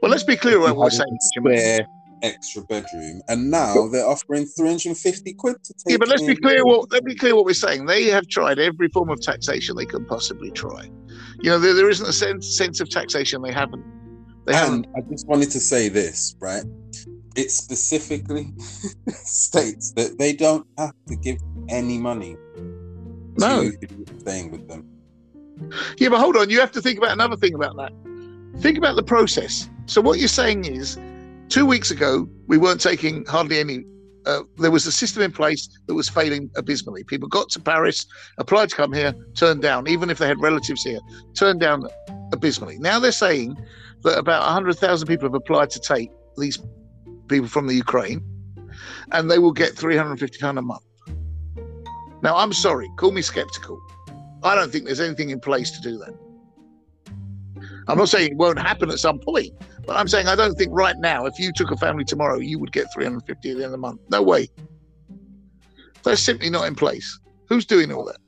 Well, 0.00 0.10
let's 0.10 0.22
be 0.24 0.36
clear 0.36 0.58
about 0.58 0.76
what 0.76 0.84
we're 0.84 0.90
saying. 0.90 1.18
spare 1.20 1.86
extra 2.22 2.62
bedroom, 2.62 3.20
and 3.28 3.50
now 3.50 3.88
they're 3.88 4.06
offering 4.06 4.46
350 4.46 5.32
quid 5.34 5.56
to 5.64 5.74
take. 5.74 5.92
Yeah, 5.92 5.96
but 5.98 6.08
let's 6.08 6.22
be 6.22 6.36
clear. 6.36 6.64
What 6.64 6.90
let's 6.92 7.04
be 7.04 7.14
clear 7.14 7.34
what 7.34 7.44
we're 7.44 7.54
saying. 7.54 7.86
They 7.86 8.04
have 8.04 8.26
tried 8.28 8.58
every 8.58 8.88
form 8.88 9.10
of 9.10 9.20
taxation 9.20 9.76
they 9.76 9.86
can 9.86 10.04
possibly 10.06 10.50
try. 10.50 10.88
You 11.40 11.50
know, 11.50 11.58
there, 11.58 11.74
there 11.74 11.90
isn't 11.90 12.06
a 12.08 12.12
sense 12.12 12.56
sense 12.56 12.80
of 12.80 12.88
taxation 12.88 13.42
they 13.42 13.52
haven't. 13.52 13.84
They 14.46 14.54
haven't. 14.54 14.86
And 14.86 14.96
I 14.96 15.10
just 15.10 15.26
wanted 15.28 15.50
to 15.50 15.60
say 15.60 15.88
this, 15.88 16.36
right? 16.40 16.64
It 17.36 17.50
specifically 17.50 18.52
states 19.08 19.92
that 19.92 20.18
they 20.18 20.32
don't 20.32 20.66
have 20.78 20.94
to 21.08 21.16
give 21.16 21.38
any 21.68 21.98
money 21.98 22.36
No. 23.38 23.70
to 23.70 24.04
staying 24.18 24.50
with 24.50 24.68
them. 24.68 24.86
Yeah, 25.98 26.08
but 26.08 26.18
hold 26.18 26.36
on. 26.36 26.50
You 26.50 26.58
have 26.60 26.72
to 26.72 26.82
think 26.82 26.98
about 26.98 27.12
another 27.12 27.36
thing 27.36 27.54
about 27.54 27.76
that. 27.76 27.92
Think 28.60 28.78
about 28.78 28.96
the 28.96 29.02
process. 29.02 29.68
So 29.86 30.00
what 30.00 30.18
you're 30.18 30.28
saying 30.28 30.64
is, 30.64 30.98
two 31.48 31.66
weeks 31.66 31.90
ago 31.90 32.28
we 32.46 32.58
weren't 32.58 32.80
taking 32.80 33.24
hardly 33.26 33.58
any. 33.60 33.84
Uh, 34.26 34.42
there 34.58 34.70
was 34.70 34.86
a 34.86 34.92
system 34.92 35.22
in 35.22 35.32
place 35.32 35.68
that 35.86 35.94
was 35.94 36.08
failing 36.08 36.50
abysmally. 36.56 37.02
People 37.04 37.28
got 37.28 37.48
to 37.50 37.60
Paris, 37.60 38.04
applied 38.38 38.68
to 38.68 38.76
come 38.76 38.92
here, 38.92 39.14
turned 39.34 39.62
down, 39.62 39.88
even 39.88 40.10
if 40.10 40.18
they 40.18 40.26
had 40.26 40.38
relatives 40.40 40.82
here, 40.82 40.98
turned 41.34 41.58
down 41.60 41.86
abysmally. 42.32 42.78
Now 42.78 42.98
they're 42.98 43.12
saying 43.12 43.56
that 44.02 44.18
about 44.18 44.42
100,000 44.42 45.08
people 45.08 45.26
have 45.26 45.34
applied 45.34 45.70
to 45.70 45.80
take 45.80 46.10
these 46.36 46.58
people 47.30 47.48
from 47.48 47.66
the 47.66 47.74
Ukraine, 47.74 48.22
and 49.12 49.30
they 49.30 49.38
will 49.38 49.52
get 49.52 49.76
350 49.76 50.38
pound 50.38 50.58
a 50.58 50.62
month. 50.62 50.82
Now 52.22 52.36
I'm 52.36 52.52
sorry, 52.52 52.90
call 52.98 53.12
me 53.12 53.22
skeptical. 53.22 53.80
I 54.42 54.54
don't 54.54 54.70
think 54.70 54.84
there's 54.84 55.00
anything 55.00 55.30
in 55.30 55.40
place 55.40 55.70
to 55.70 55.80
do 55.80 55.96
that. 55.98 56.14
I'm 57.88 57.98
not 57.98 58.08
saying 58.08 58.32
it 58.32 58.36
won't 58.36 58.58
happen 58.58 58.90
at 58.90 58.98
some 58.98 59.18
point, 59.18 59.52
but 59.86 59.96
I'm 59.96 60.08
saying 60.08 60.28
I 60.28 60.34
don't 60.34 60.54
think 60.54 60.70
right 60.72 60.96
now, 60.98 61.26
if 61.26 61.38
you 61.38 61.52
took 61.52 61.70
a 61.70 61.76
family 61.76 62.04
tomorrow, 62.04 62.38
you 62.38 62.58
would 62.58 62.72
get 62.72 62.86
350 62.92 63.50
at 63.50 63.56
the 63.56 63.62
end 63.62 63.64
of 63.64 63.72
the 63.72 63.78
month. 63.78 64.00
No 64.10 64.22
way. 64.22 64.48
That's 66.02 66.20
simply 66.20 66.50
not 66.50 66.66
in 66.66 66.74
place. 66.74 67.18
Who's 67.48 67.66
doing 67.66 67.92
all 67.92 68.04
that? 68.04 68.18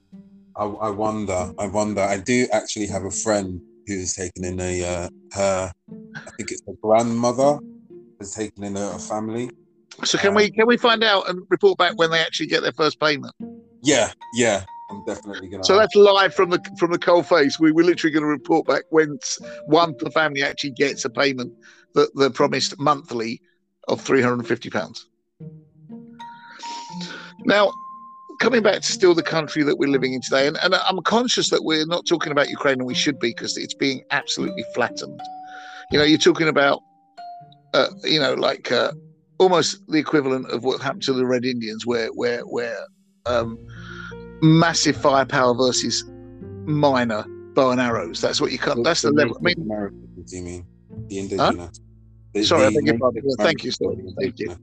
I, 0.57 0.65
I 0.65 0.91
wonder. 0.91 1.53
I 1.59 1.67
wonder. 1.67 2.03
I 2.03 2.19
do 2.19 2.47
actually 2.53 2.87
have 2.89 3.05
a 3.05 3.11
friend 3.11 3.61
who's 3.87 4.15
taken 4.15 4.45
in 4.45 4.61
a 4.61 4.85
uh, 4.85 5.09
her. 5.33 5.73
I 6.15 6.31
think 6.37 6.51
it's 6.51 6.63
her 6.67 6.75
grandmother 6.83 7.59
has 8.23 8.35
taken 8.35 8.65
in 8.65 8.77
a, 8.77 8.91
a 8.91 8.99
family. 8.99 9.51
So 10.05 10.19
can 10.19 10.35
we 10.35 10.47
um, 10.47 10.51
can 10.53 10.67
we 10.67 10.77
find 10.77 11.05
out 11.05 11.29
and 11.29 11.43
report 11.51 11.79
back 11.79 11.99
when 11.99 12.11
they 12.11 12.21
actually 12.21 12.47
get 12.47 12.63
their 12.63 12.73
first 12.73 12.99
payment? 12.99 13.35
Yeah, 13.83 14.13
yeah. 14.35 14.65
I'm 14.91 15.05
definitely 15.05 15.49
gonna. 15.49 15.65
So 15.65 15.77
that's 15.77 15.95
live 15.95 16.35
from 16.35 16.51
the 16.51 16.61
from 16.79 16.93
the 16.93 16.99
cold 16.99 17.27
face. 17.27 17.59
We 17.61 17.73
we're 17.73 17.85
literally 17.85 18.13
going 18.13 18.25
to 18.25 18.29
report 18.29 18.67
back 18.67 18.85
when 18.91 19.19
one 19.67 19.95
per 19.95 20.11
family 20.11 20.43
actually 20.43 20.73
gets 20.73 21.05
a 21.05 21.11
payment 21.11 21.53
that 21.95 22.11
they're 22.15 22.31
promised 22.31 22.79
monthly 22.79 23.41
of 23.89 24.01
three 24.01 24.23
hundred 24.23 24.41
and 24.41 24.49
fifty 24.49 24.71
pounds. 24.71 25.07
Now, 27.45 27.73
coming 28.41 28.63
back 28.63 28.83
to 28.83 28.93
still 28.93 29.15
the 29.15 29.23
country 29.23 29.63
that 29.63 29.77
we're 29.77 29.91
living 29.91 30.13
in 30.13 30.21
today, 30.21 30.47
and, 30.47 30.57
and 30.63 30.75
I'm 30.75 31.01
conscious 31.03 31.51
that 31.51 31.65
we're 31.65 31.87
not 31.87 32.07
talking 32.07 32.33
about 32.33 32.49
Ukraine, 32.51 32.79
and 32.79 32.87
we 32.87 32.95
should 32.95 33.19
be 33.19 33.29
because 33.29 33.57
it's 33.57 33.75
being 33.75 34.03
absolutely 34.11 34.65
flattened. 34.75 35.21
You 35.91 35.99
know, 35.99 36.05
you're 36.05 36.19
talking 36.19 36.49
about, 36.49 36.81
uh, 37.75 37.89
you 38.05 38.21
know, 38.21 38.35
like 38.35 38.71
uh, 38.73 38.93
almost 39.39 39.87
the 39.89 39.99
equivalent 39.99 40.47
of 40.51 40.65
what 40.65 40.81
happened 40.81 41.03
to 41.05 41.13
the 41.13 41.27
Red 41.27 41.45
Indians, 41.45 41.87
where 41.87 42.09
where 42.09 42.41
where 42.43 42.79
um, 43.27 43.59
massive 44.43 44.97
firepower 44.97 45.55
versus 45.55 46.05
minor 46.65 47.25
bow 47.55 47.71
and 47.71 47.81
arrows. 47.81 48.21
That's 48.21 48.41
what 48.41 48.53
you 48.53 48.59
can. 48.59 48.83
That's 48.83 49.03
the 49.03 49.11
level. 49.11 49.37
I 49.39 49.43
mean, 49.43 49.61
Americans, 49.61 50.33
you 50.33 50.43
mean 50.43 50.67
the 51.09 51.19
indigenous? 51.19 51.81
The- 52.35 52.45
Sorry, 52.45 52.65
I 52.65 52.71
the 52.71 52.77
beg 52.77 52.87
your 52.87 52.99
pardon. 52.99 53.23
Thank 53.41 53.63
you, 53.63 53.71
sorry. 53.71 54.03
Thank 54.19 54.39
you. 54.39 54.57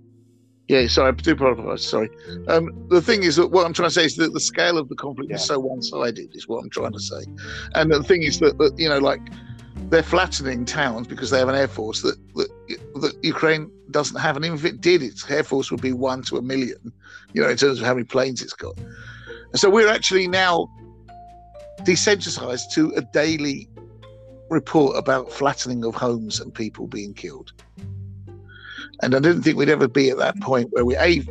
Yeah, 0.70 0.88
sorry, 0.88 1.10
I 1.10 1.12
do 1.12 1.32
apologise. 1.34 1.86
Sorry. 1.88 2.10
Um, 2.48 2.88
the 2.90 3.02
thing 3.02 3.24
is 3.24 3.36
that 3.36 3.48
what 3.48 3.66
I'm 3.66 3.74
trying 3.74 3.90
to 3.90 3.94
say 3.94 4.06
is 4.06 4.16
that 4.18 4.34
the 4.34 4.40
scale 4.40 4.78
of 4.78 4.90
the 4.90 4.96
conflict 4.96 5.32
is 5.32 5.44
so 5.44 5.60
one-sided. 5.60 6.36
Is 6.36 6.48
what 6.48 6.64
I'm 6.64 6.70
trying 6.70 6.94
to 6.94 7.00
say. 7.00 7.22
And 7.76 7.92
the 7.92 8.04
thing 8.04 8.24
is 8.24 8.40
that, 8.40 8.58
that 8.58 8.78
you 8.78 8.90
know, 8.90 9.00
like 9.00 9.22
they're 9.90 10.04
flattening 10.04 10.66
towns 10.66 11.08
because 11.08 11.30
they 11.30 11.40
have 11.40 11.50
an 11.50 11.56
air 11.56 11.68
force 11.68 12.02
that, 12.02 12.18
that 12.36 12.50
Ukraine 13.22 13.72
doesn't 13.92 14.20
have, 14.20 14.36
and 14.36 14.46
even 14.46 14.58
if 14.58 14.66
it 14.66 14.82
did, 14.82 15.02
its 15.02 15.30
air 15.30 15.44
force 15.44 15.72
would 15.72 15.82
be 15.82 15.94
one 15.94 16.22
to 16.24 16.38
a 16.38 16.42
million, 16.42 16.92
you 17.34 17.42
know, 17.42 17.50
in 17.50 17.58
terms 17.58 17.80
of 17.80 17.86
how 17.86 17.94
many 17.94 18.06
planes 18.06 18.42
it's 18.42 18.54
got. 18.54 18.78
And 18.78 19.60
so 19.60 19.70
we're 19.70 19.90
actually 19.90 20.28
now 20.28 20.70
desensitized 21.82 22.72
to 22.74 22.92
a 22.96 23.02
daily 23.02 23.70
report 24.50 24.98
about 24.98 25.32
flattening 25.32 25.86
of 25.86 25.96
homes 25.96 26.40
and 26.40 26.54
people 26.54 26.88
being 26.88 27.14
killed. 27.14 27.52
And 29.02 29.16
I 29.16 29.20
didn't 29.20 29.44
think 29.44 29.58
we'd 29.58 29.70
ever 29.70 29.88
be 29.88 30.10
at 30.10 30.18
that 30.18 30.40
point 30.42 30.72
where 30.72 30.84
we 30.84 30.96
A, 30.98 31.24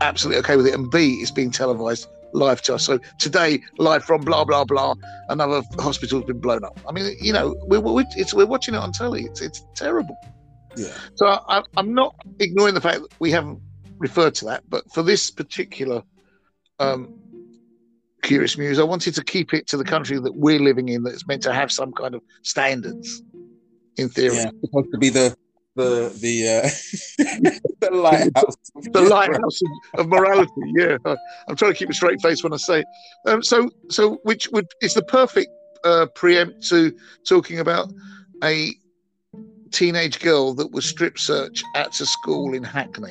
absolutely 0.00 0.40
okay 0.40 0.56
with 0.56 0.66
it, 0.66 0.74
and 0.74 0.90
B, 0.90 1.14
it's 1.20 1.30
being 1.30 1.50
televised 1.50 2.06
live 2.34 2.60
to 2.62 2.74
us. 2.74 2.84
So 2.84 2.98
today, 3.18 3.62
live 3.78 4.04
from 4.04 4.22
blah 4.22 4.44
blah 4.44 4.64
blah, 4.64 4.94
another 5.28 5.62
hospital's 5.78 6.24
been 6.24 6.40
blown 6.40 6.64
up. 6.64 6.78
I 6.86 6.92
mean, 6.92 7.16
you 7.20 7.32
know, 7.32 7.56
we're 7.66 7.80
we're, 7.80 8.04
we're 8.34 8.46
watching 8.46 8.74
it 8.74 8.78
on 8.78 8.92
telly. 8.92 9.24
It's 9.24 9.40
it's 9.40 9.64
terrible. 9.74 10.16
Yeah. 10.76 10.92
So 11.14 11.26
I, 11.26 11.62
I'm 11.76 11.94
not 11.94 12.14
ignoring 12.38 12.74
the 12.74 12.80
fact 12.80 13.00
that 13.00 13.12
we 13.18 13.30
haven't 13.30 13.60
referred 13.98 14.34
to 14.36 14.46
that, 14.46 14.64
but 14.68 14.90
for 14.92 15.02
this 15.02 15.30
particular 15.30 16.02
um, 16.78 17.14
curious 18.22 18.58
muse, 18.58 18.78
I 18.78 18.84
wanted 18.84 19.14
to 19.14 19.24
keep 19.24 19.54
it 19.54 19.66
to 19.68 19.76
the 19.76 19.84
country 19.84 20.18
that 20.18 20.34
we're 20.34 20.58
living 20.58 20.88
in, 20.88 21.02
that's 21.02 21.26
meant 21.26 21.42
to 21.44 21.52
have 21.52 21.70
some 21.70 21.92
kind 21.92 22.14
of 22.14 22.22
standards. 22.42 23.22
In 23.96 24.08
theory, 24.08 24.36
yeah, 24.36 24.50
supposed 24.64 24.90
to 24.92 24.98
be 24.98 25.08
the 25.08 25.36
the 25.76 26.12
the 26.20 26.48
uh, 26.48 27.50
the 27.80 27.90
lighthouse, 27.92 28.56
the 28.74 29.00
lighthouse 29.02 29.62
of, 29.62 30.00
of, 30.00 30.08
morality. 30.08 30.50
Yeah, 30.76 30.96
I'm 31.48 31.54
trying 31.54 31.72
to 31.72 31.78
keep 31.78 31.90
a 31.90 31.94
straight 31.94 32.20
face 32.20 32.42
when 32.42 32.52
I 32.52 32.56
say. 32.56 32.80
It. 32.80 32.86
Um, 33.26 33.42
so 33.42 33.70
so 33.90 34.18
which 34.24 34.48
would 34.50 34.66
is 34.82 34.94
the 34.94 35.04
perfect 35.04 35.48
uh, 35.84 36.06
preempt 36.14 36.66
to 36.70 36.92
talking 37.24 37.60
about 37.60 37.92
a 38.42 38.72
teenage 39.74 40.20
girl 40.20 40.54
that 40.54 40.70
was 40.72 40.84
mm. 40.84 40.88
strip 40.88 41.18
searched 41.18 41.64
at 41.74 42.00
a 42.00 42.06
school 42.06 42.54
in 42.54 42.62
Hackney. 42.62 43.10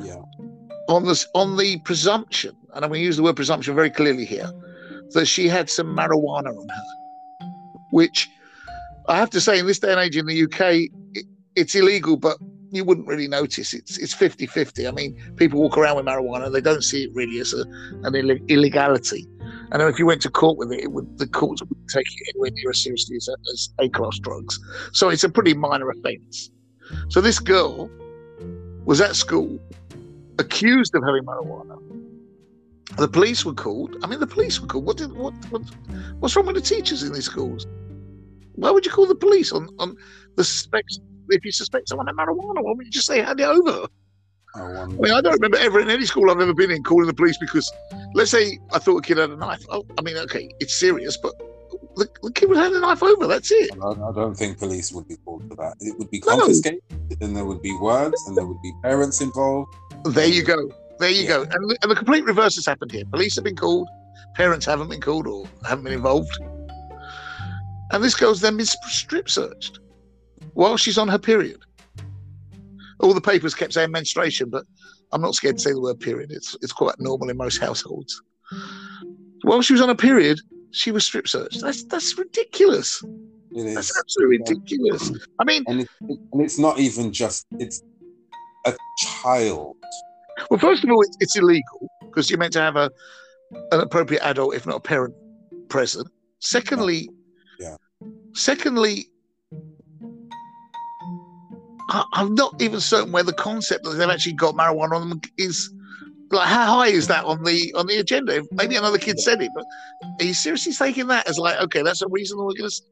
Yeah. 0.00 0.22
On 0.88 1.04
the 1.04 1.24
on 1.34 1.56
the 1.56 1.78
presumption, 1.80 2.56
and 2.74 2.84
I'm 2.84 2.90
going 2.90 3.00
to 3.00 3.04
use 3.04 3.16
the 3.16 3.22
word 3.22 3.36
presumption 3.36 3.74
very 3.74 3.90
clearly 3.90 4.24
here, 4.24 4.50
that 5.12 5.26
she 5.26 5.48
had 5.48 5.70
some 5.70 5.96
marijuana 5.96 6.56
on 6.56 6.68
her, 6.68 7.48
which 7.90 8.28
I 9.08 9.16
have 9.16 9.30
to 9.30 9.40
say, 9.40 9.58
in 9.58 9.66
this 9.66 9.78
day 9.78 9.90
and 9.90 10.00
age 10.00 10.16
in 10.16 10.26
the 10.26 10.44
UK, 10.44 10.90
it, 11.14 11.26
it's 11.56 11.74
illegal, 11.74 12.16
but 12.16 12.38
you 12.70 12.84
wouldn't 12.84 13.06
really 13.06 13.28
notice. 13.28 13.74
It's 13.74 13.98
it's 13.98 14.14
50 14.14 14.46
50. 14.46 14.86
I 14.86 14.90
mean, 14.92 15.16
people 15.36 15.60
walk 15.60 15.76
around 15.78 15.96
with 15.96 16.06
marijuana, 16.06 16.52
they 16.52 16.60
don't 16.60 16.84
see 16.84 17.04
it 17.04 17.10
really 17.14 17.40
as 17.40 17.52
a, 17.52 17.62
an 18.04 18.14
Ill- 18.14 18.46
illegality. 18.48 19.26
And 19.72 19.82
if 19.82 19.98
you 19.98 20.06
went 20.06 20.22
to 20.22 20.30
court 20.30 20.58
with 20.58 20.72
it, 20.72 20.80
it 20.80 20.92
would, 20.92 21.18
the 21.18 21.26
courts 21.26 21.62
would 21.62 21.88
take 21.88 22.06
it 22.06 22.28
anywhere 22.34 22.50
near 22.52 22.70
as 22.70 22.82
seriously 22.82 23.16
as, 23.16 23.28
as 23.52 23.68
A 23.78 23.88
class 23.88 24.18
drugs. 24.18 24.58
So 24.92 25.08
it's 25.08 25.24
a 25.24 25.28
pretty 25.28 25.54
minor 25.54 25.90
offence. 25.90 26.50
So 27.08 27.20
this 27.20 27.38
girl 27.38 27.90
was 28.84 29.00
at 29.00 29.14
school 29.14 29.60
accused 30.38 30.94
of 30.94 31.04
having 31.04 31.24
marijuana. 31.24 31.78
The 32.96 33.06
police 33.06 33.44
were 33.44 33.54
called. 33.54 33.96
I 34.02 34.08
mean, 34.08 34.18
the 34.18 34.26
police 34.26 34.60
were 34.60 34.66
called. 34.66 34.84
What 34.84 34.96
did 34.96 35.12
what, 35.12 35.32
what 35.50 35.62
what's 36.18 36.34
wrong 36.34 36.46
with 36.46 36.56
the 36.56 36.62
teachers 36.62 37.04
in 37.04 37.12
these 37.12 37.26
schools? 37.26 37.66
Why 38.56 38.72
would 38.72 38.84
you 38.84 38.90
call 38.90 39.06
the 39.06 39.14
police 39.14 39.52
on 39.52 39.68
on 39.78 39.96
the 40.34 40.42
suspects 40.42 40.98
if 41.30 41.44
you 41.44 41.52
suspect 41.52 41.88
someone 41.88 42.08
of 42.08 42.16
marijuana, 42.16 42.62
why 42.62 42.72
would 42.74 42.86
you 42.86 42.90
just 42.90 43.06
say 43.06 43.20
hand 43.20 43.40
it 43.40 43.44
over? 43.44 43.86
I, 44.54 44.60
I, 44.60 44.86
mean, 44.86 45.12
I 45.12 45.20
don't 45.20 45.34
remember 45.34 45.58
ever 45.58 45.80
in 45.80 45.90
any 45.90 46.04
school 46.06 46.30
I've 46.30 46.40
ever 46.40 46.54
been 46.54 46.70
in 46.70 46.82
calling 46.82 47.06
the 47.06 47.14
police 47.14 47.38
because, 47.38 47.70
let's 48.14 48.30
say, 48.30 48.58
I 48.72 48.78
thought 48.78 48.98
a 48.98 49.02
kid 49.02 49.18
had 49.18 49.30
a 49.30 49.36
knife. 49.36 49.64
Oh, 49.68 49.84
I 49.98 50.02
mean, 50.02 50.16
okay, 50.16 50.50
it's 50.60 50.78
serious, 50.78 51.16
but 51.16 51.34
the, 51.96 52.08
the 52.22 52.32
kid 52.32 52.48
would 52.48 52.58
hand 52.58 52.74
the 52.74 52.80
knife 52.80 53.02
over. 53.02 53.26
That's 53.26 53.50
it. 53.50 53.70
I, 53.82 53.90
I, 53.90 54.12
don't 54.12 54.34
think 54.34 54.58
police 54.58 54.92
would 54.92 55.08
be 55.08 55.16
called 55.16 55.48
for 55.48 55.54
that. 55.56 55.76
It 55.80 55.98
would 55.98 56.10
be 56.10 56.20
confiscated, 56.20 56.82
no. 56.90 57.26
and 57.26 57.36
there 57.36 57.44
would 57.44 57.62
be 57.62 57.76
words, 57.78 58.26
and 58.26 58.36
there 58.36 58.46
would 58.46 58.60
be 58.62 58.72
parents 58.82 59.20
involved. 59.20 59.74
There 60.04 60.26
you 60.26 60.42
go. 60.42 60.70
There 60.98 61.10
you 61.10 61.22
yeah. 61.22 61.28
go. 61.28 61.42
And, 61.42 61.78
and 61.82 61.90
the 61.90 61.96
complete 61.96 62.24
reverse 62.24 62.56
has 62.56 62.66
happened 62.66 62.92
here. 62.92 63.04
Police 63.10 63.34
have 63.36 63.44
been 63.44 63.56
called, 63.56 63.88
parents 64.34 64.66
haven't 64.66 64.88
been 64.88 65.00
called 65.00 65.26
or 65.26 65.46
haven't 65.66 65.84
been 65.84 65.94
involved. 65.94 66.36
And 67.92 68.04
this 68.04 68.14
girl's 68.14 68.40
then 68.40 68.56
been 68.56 68.66
strip 68.66 69.28
searched 69.28 69.80
while 70.54 70.76
she's 70.76 70.98
on 70.98 71.08
her 71.08 71.18
period. 71.18 71.60
All 73.00 73.14
the 73.14 73.20
papers 73.20 73.54
kept 73.54 73.72
saying 73.72 73.90
menstruation, 73.90 74.50
but 74.50 74.64
I'm 75.12 75.20
not 75.20 75.34
scared 75.34 75.56
to 75.56 75.62
say 75.62 75.72
the 75.72 75.80
word 75.80 76.00
period. 76.00 76.30
It's 76.30 76.56
it's 76.62 76.72
quite 76.72 76.94
normal 76.98 77.30
in 77.30 77.36
most 77.36 77.58
households. 77.58 78.22
Mm. 78.52 78.62
While 79.42 79.62
she 79.62 79.72
was 79.72 79.82
on 79.82 79.90
a 79.90 79.94
period, 79.94 80.40
she 80.70 80.92
was 80.92 81.04
strip 81.04 81.28
searched. 81.28 81.60
That's 81.60 81.84
that's 81.84 82.16
ridiculous. 82.16 83.02
It 83.52 83.66
is. 83.66 83.74
That's 83.74 83.98
absolutely 83.98 84.38
ridiculous. 84.38 85.12
I 85.40 85.44
mean, 85.44 85.64
and, 85.66 85.80
it, 85.80 85.88
and 86.00 86.40
it's 86.40 86.58
not 86.58 86.78
even 86.78 87.12
just 87.12 87.46
it's 87.58 87.82
a 88.66 88.74
child. 88.98 89.76
Well, 90.50 90.60
first 90.60 90.84
of 90.84 90.90
all, 90.90 91.02
it's, 91.02 91.16
it's 91.20 91.36
illegal 91.36 91.90
because 92.02 92.30
you're 92.30 92.38
meant 92.38 92.52
to 92.54 92.60
have 92.60 92.76
a 92.76 92.90
an 93.72 93.80
appropriate 93.80 94.22
adult, 94.22 94.54
if 94.54 94.66
not 94.66 94.76
a 94.76 94.80
parent, 94.80 95.14
present. 95.68 96.08
Secondly, 96.38 97.08
yeah. 97.58 97.76
Secondly, 98.32 99.10
I'm 101.90 102.34
not 102.34 102.60
even 102.62 102.80
certain 102.80 103.12
where 103.12 103.22
the 103.22 103.32
concept 103.32 103.84
that 103.84 103.90
they've 103.90 104.08
actually 104.08 104.34
got 104.34 104.54
marijuana 104.54 104.92
on 104.92 105.08
them 105.08 105.20
is. 105.36 105.72
Like, 106.32 106.46
how 106.46 106.64
high 106.78 106.86
is 106.86 107.08
that 107.08 107.24
on 107.24 107.42
the 107.42 107.74
on 107.74 107.88
the 107.88 107.96
agenda? 107.96 108.42
Maybe 108.52 108.76
another 108.76 108.98
kid 108.98 109.18
said 109.18 109.42
it, 109.42 109.50
but 109.52 109.64
are 110.20 110.24
you 110.24 110.32
seriously 110.32 110.72
taking 110.72 111.08
that 111.08 111.28
as 111.28 111.38
like, 111.38 111.60
okay, 111.60 111.82
that's 111.82 112.02
a 112.02 112.08
reason 112.08 112.38
we're 112.38 112.54
going 112.54 112.70
to? 112.70 112.82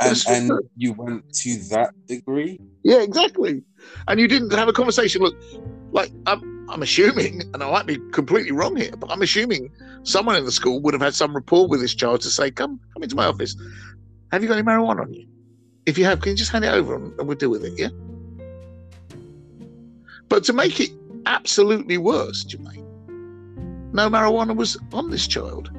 And, 0.00 0.22
and 0.28 0.52
you 0.76 0.94
went 0.94 1.30
to 1.34 1.58
that 1.70 1.90
degree? 2.06 2.58
Yeah, 2.84 3.02
exactly. 3.02 3.62
And 4.06 4.18
you 4.18 4.26
didn't 4.26 4.52
have 4.52 4.68
a 4.68 4.72
conversation. 4.72 5.20
Look, 5.20 5.34
like 5.90 6.10
I'm, 6.26 6.66
I'm 6.70 6.82
assuming, 6.82 7.42
and 7.52 7.62
I 7.62 7.70
might 7.70 7.86
be 7.86 7.98
completely 8.12 8.52
wrong 8.52 8.74
here, 8.76 8.92
but 8.96 9.10
I'm 9.10 9.20
assuming 9.20 9.70
someone 10.04 10.36
in 10.36 10.46
the 10.46 10.52
school 10.52 10.80
would 10.80 10.94
have 10.94 11.02
had 11.02 11.14
some 11.14 11.34
rapport 11.34 11.68
with 11.68 11.80
this 11.80 11.94
child 11.94 12.22
to 12.22 12.30
say, 12.30 12.50
"Come, 12.50 12.80
come 12.94 13.02
into 13.02 13.16
my 13.16 13.26
office. 13.26 13.54
Have 14.32 14.42
you 14.42 14.48
got 14.48 14.56
any 14.56 14.66
marijuana 14.66 15.02
on 15.02 15.12
you? 15.12 15.26
If 15.84 15.98
you 15.98 16.06
have, 16.06 16.20
can 16.22 16.30
you 16.30 16.36
just 16.36 16.52
hand 16.52 16.64
it 16.64 16.72
over 16.72 16.94
and, 16.94 17.18
and 17.18 17.28
we'll 17.28 17.36
deal 17.36 17.50
with 17.50 17.64
it?" 17.64 17.74
Yeah. 17.76 17.88
But 20.28 20.44
to 20.44 20.52
make 20.52 20.80
it 20.80 20.90
absolutely 21.26 21.98
worse, 21.98 22.44
Jermaine, 22.44 22.84
no 23.92 24.08
marijuana 24.08 24.54
was 24.54 24.78
on 24.92 25.10
this 25.10 25.26
child. 25.26 25.70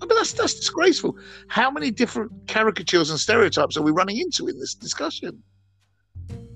I 0.00 0.06
mean, 0.06 0.16
that's 0.16 0.32
that's 0.32 0.54
disgraceful. 0.54 1.16
How 1.48 1.70
many 1.70 1.90
different 1.90 2.32
caricatures 2.46 3.10
and 3.10 3.18
stereotypes 3.18 3.76
are 3.76 3.82
we 3.82 3.90
running 3.90 4.18
into 4.18 4.48
in 4.48 4.58
this 4.58 4.74
discussion? 4.74 5.42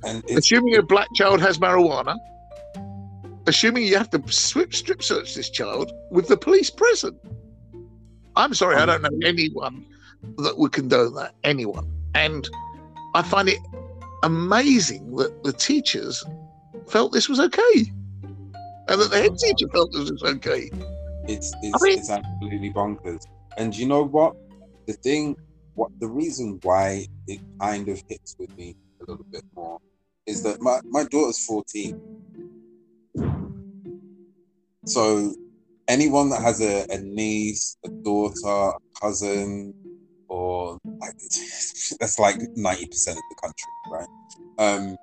And 0.04 0.24
assuming 0.30 0.76
a 0.76 0.82
black 0.82 1.08
child 1.14 1.40
has 1.40 1.58
marijuana, 1.58 2.16
assuming 3.46 3.84
you 3.84 3.96
have 3.96 4.10
to 4.10 4.22
strip, 4.32 4.74
strip 4.74 5.02
search 5.02 5.34
this 5.34 5.50
child 5.50 5.92
with 6.10 6.28
the 6.28 6.36
police 6.36 6.70
present. 6.70 7.16
I'm 8.34 8.54
sorry, 8.54 8.76
I 8.76 8.86
don't 8.86 9.02
know 9.02 9.10
anyone 9.24 9.84
that 10.38 10.56
would 10.56 10.72
condone 10.72 11.14
that. 11.14 11.34
Anyone, 11.44 11.90
and 12.14 12.48
I 13.14 13.22
find 13.22 13.48
it 13.48 13.58
amazing 14.22 15.14
that 15.16 15.42
the 15.44 15.52
teachers 15.52 16.24
felt 16.88 17.12
this 17.12 17.28
was 17.28 17.40
okay, 17.40 17.92
and 18.88 19.00
that 19.00 19.10
the 19.10 19.20
head 19.20 19.36
teacher 19.38 19.68
felt 19.68 19.92
this 19.92 20.10
was 20.10 20.22
okay. 20.22 20.70
It's 21.28 21.52
it's, 21.62 21.82
I 21.82 21.84
mean, 21.84 21.98
it's 21.98 22.10
absolutely 22.10 22.72
bonkers. 22.72 23.24
And 23.56 23.76
you 23.76 23.86
know 23.86 24.04
what? 24.04 24.34
The 24.86 24.94
thing, 24.94 25.36
what 25.74 25.90
the 26.00 26.08
reason 26.08 26.58
why 26.62 27.06
it 27.26 27.40
kind 27.60 27.88
of 27.88 28.02
hits 28.08 28.36
with 28.38 28.56
me 28.56 28.74
a 29.00 29.10
little 29.10 29.26
bit 29.30 29.44
more 29.54 29.78
is 30.26 30.42
that 30.42 30.60
my, 30.60 30.80
my 30.84 31.04
daughter's 31.04 31.44
14. 31.44 32.00
So 34.86 35.34
anyone 35.88 36.30
that 36.30 36.42
has 36.42 36.60
a, 36.60 36.86
a 36.90 36.98
niece, 36.98 37.76
a 37.84 37.88
daughter, 37.88 38.76
a 38.76 39.00
cousin, 39.00 39.74
or 40.32 40.78
like, 40.84 41.12
that's 42.00 42.18
like 42.18 42.36
90% 42.36 43.08
of 43.08 43.16
the 43.16 43.36
country, 43.42 43.72
right? 43.90 44.08
Um, 44.58 44.96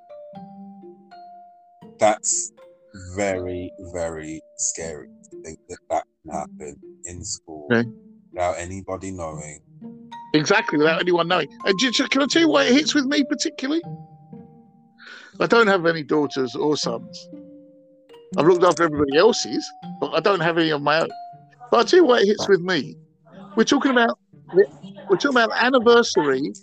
that's 1.99 2.51
very, 3.15 3.71
very 3.93 4.41
scary 4.57 5.09
to 5.29 5.41
think 5.43 5.59
that 5.69 5.77
that 5.91 6.03
can 6.23 6.33
happen 6.33 6.75
in 7.05 7.23
school 7.23 7.67
okay. 7.71 7.87
without 8.31 8.57
anybody 8.57 9.11
knowing. 9.11 9.59
Exactly, 10.33 10.79
without 10.79 10.99
anyone 10.99 11.27
knowing. 11.27 11.47
And 11.65 11.79
can 11.79 12.21
I 12.23 12.25
tell 12.25 12.41
you 12.41 12.49
why 12.49 12.63
it 12.65 12.73
hits 12.73 12.95
with 12.95 13.05
me 13.05 13.23
particularly? 13.23 13.83
I 15.39 15.45
don't 15.45 15.67
have 15.67 15.85
any 15.85 16.03
daughters 16.03 16.55
or 16.55 16.75
sons. 16.75 17.29
I've 18.37 18.45
looked 18.45 18.63
after 18.63 18.83
everybody 18.83 19.17
else's, 19.17 19.67
but 20.01 20.11
I 20.13 20.19
don't 20.21 20.39
have 20.39 20.57
any 20.57 20.71
of 20.71 20.81
my 20.81 21.01
own. 21.01 21.09
But 21.71 21.77
I'll 21.77 21.85
tell 21.85 21.99
you 21.99 22.05
why 22.05 22.19
it 22.19 22.25
hits 22.25 22.47
with 22.47 22.61
me. 22.61 22.95
We're 23.55 23.63
talking 23.63 23.91
about 23.91 24.17
we're 24.53 25.17
talking 25.17 25.31
about 25.31 25.49
the 25.49 25.63
anniversary. 25.63 26.53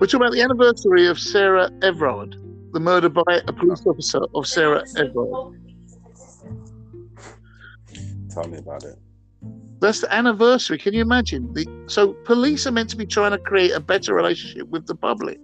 We're 0.00 0.06
talking 0.06 0.20
about 0.20 0.32
the 0.32 0.42
anniversary 0.42 1.06
of 1.06 1.18
Sarah 1.18 1.70
Everard, 1.82 2.36
the 2.72 2.80
murder 2.80 3.08
by 3.08 3.40
a 3.46 3.52
police 3.52 3.84
officer 3.86 4.20
of 4.34 4.46
Sarah 4.46 4.84
Everard. 4.96 5.60
Tell 8.30 8.48
me 8.48 8.58
about 8.58 8.84
it. 8.84 8.98
That's 9.80 10.02
the 10.02 10.12
anniversary. 10.12 10.78
Can 10.78 10.94
you 10.94 11.00
imagine? 11.00 11.52
The, 11.54 11.66
so 11.86 12.12
police 12.24 12.66
are 12.66 12.70
meant 12.70 12.90
to 12.90 12.96
be 12.96 13.06
trying 13.06 13.32
to 13.32 13.38
create 13.38 13.72
a 13.72 13.80
better 13.80 14.14
relationship 14.14 14.68
with 14.68 14.86
the 14.86 14.94
public. 14.94 15.38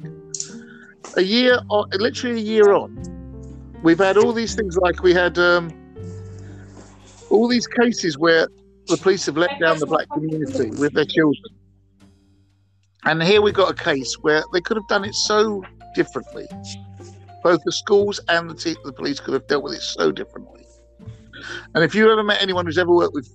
A 1.16 1.22
year, 1.22 1.58
on, 1.70 1.88
literally 1.92 2.40
a 2.40 2.42
year 2.42 2.72
on, 2.72 3.80
we've 3.82 3.98
had 3.98 4.18
all 4.18 4.32
these 4.32 4.54
things 4.54 4.76
like 4.76 5.02
we 5.02 5.14
had 5.14 5.38
um, 5.38 5.70
all 7.30 7.48
these 7.48 7.66
cases 7.66 8.18
where 8.18 8.48
the 8.88 8.96
police 8.96 9.26
have 9.26 9.36
let 9.36 9.58
down 9.60 9.78
the 9.78 9.86
black 9.86 10.08
community 10.10 10.70
with 10.70 10.94
their 10.94 11.04
children. 11.04 11.54
And 13.04 13.22
here 13.22 13.40
we've 13.40 13.54
got 13.54 13.70
a 13.70 13.74
case 13.74 14.14
where 14.20 14.42
they 14.52 14.60
could 14.60 14.76
have 14.76 14.88
done 14.88 15.04
it 15.04 15.14
so 15.14 15.64
differently. 15.94 16.48
Both 17.42 17.62
the 17.64 17.72
schools 17.72 18.20
and 18.28 18.50
the, 18.50 18.54
te- 18.54 18.76
the 18.84 18.92
police 18.92 19.20
could 19.20 19.34
have 19.34 19.46
dealt 19.46 19.62
with 19.62 19.74
it 19.74 19.82
so 19.82 20.10
differently. 20.10 20.66
And 21.74 21.84
if 21.84 21.94
you 21.94 22.10
ever 22.10 22.22
met 22.22 22.42
anyone 22.42 22.66
who's 22.66 22.78
ever 22.78 22.92
worked 22.92 23.14
with 23.14 23.28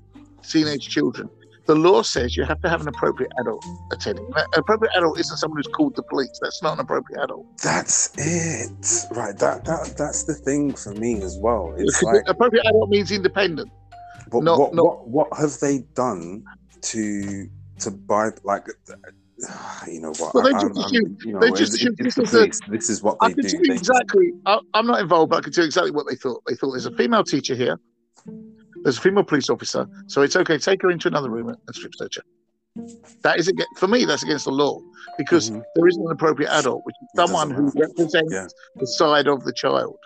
teenage 0.44 0.90
children, 0.90 1.30
the 1.68 1.76
law 1.76 2.02
says 2.02 2.36
you 2.36 2.44
have 2.44 2.60
to 2.62 2.70
have 2.70 2.82
an 2.82 2.88
appropriate 2.88 3.32
adult 3.40 3.64
attending. 3.92 4.26
An 4.36 4.46
appropriate 4.56 4.92
adult 4.98 5.20
isn't 5.20 5.38
someone 5.38 5.58
who's 5.58 5.74
called 5.74 5.96
the 5.96 6.04
police. 6.04 6.38
That's 6.42 6.62
not 6.62 6.74
an 6.74 6.80
appropriate 6.80 7.24
adult. 7.24 7.46
That's 7.62 8.12
it, 8.18 8.72
right? 9.16 9.38
That 9.38 9.64
that 9.66 9.96
that's 9.98 10.24
the 10.24 10.34
thing 10.34 10.74
for 10.74 10.94
me 10.94 11.22
as 11.22 11.38
well. 11.38 11.74
It's 11.78 12.02
like 12.04 12.24
appropriate 12.28 12.66
adult 12.66 12.90
means 12.90 13.12
independent. 13.12 13.72
But 14.30 14.44
not, 14.44 14.60
what, 14.60 14.76
not, 14.76 15.08
what 15.08 15.30
what 15.32 15.40
have 15.40 15.60
they 15.60 15.80
done 15.96 16.44
to 16.82 17.50
to 17.80 17.92
buy 17.92 18.30
like 18.44 18.68
you 19.88 20.02
know 20.02 20.14
what? 20.18 20.34
Well, 20.34 20.44
they 20.44 20.52
just 20.52 20.78
assume, 20.78 21.18
you 21.26 21.34
know, 21.34 21.40
they 21.40 21.50
just 21.52 21.74
assume 21.74 21.96
this, 21.98 22.18
is 22.18 22.32
the, 22.32 22.62
this 22.70 22.90
is 22.90 23.02
what 23.02 23.18
they 23.20 23.28
I 23.28 23.34
can 23.34 23.42
do. 23.44 23.50
Tell 23.50 23.76
exactly. 23.76 24.32
Just... 24.32 24.64
I, 24.74 24.80
am 24.80 24.88
not 24.88 25.02
involved, 25.02 25.32
but 25.32 25.38
I 25.38 25.42
can 25.42 25.52
tell 25.52 25.64
you 25.64 25.68
exactly 25.68 25.92
what 25.92 26.06
they 26.08 26.16
thought. 26.16 26.44
They 26.48 26.56
thought 26.56 26.72
there's 26.72 26.86
a 26.86 26.96
female 26.96 27.24
teacher 27.24 27.56
here, 27.56 27.80
there's 28.84 28.98
a 28.98 29.02
female 29.02 29.24
police 29.24 29.50
officer, 29.50 29.88
so 30.08 30.22
it's 30.22 30.36
okay. 30.36 30.58
Take 30.58 30.82
her 30.84 30.92
into 30.92 31.08
another 31.08 31.30
room 31.30 31.50
and 31.50 31.58
strip 31.72 31.94
search 31.96 32.18
her. 32.18 32.24
That 33.24 33.38
is 33.38 33.48
against 33.48 33.78
for 33.78 33.88
me. 33.88 34.06
That's 34.06 34.24
against 34.24 34.46
the 34.46 34.52
law 34.52 34.80
because 35.18 35.50
mm-hmm. 35.50 35.62
there 35.76 35.88
isn't 35.88 36.06
an 36.06 36.12
appropriate 36.12 36.52
adult, 36.52 36.86
which 36.86 36.96
is 37.02 37.10
someone 37.16 37.52
who 37.52 37.72
represents 37.76 38.34
yeah. 38.34 38.48
the 38.76 38.88
side 38.88 39.28
of 39.28 39.44
the 39.44 39.54
child, 39.54 39.98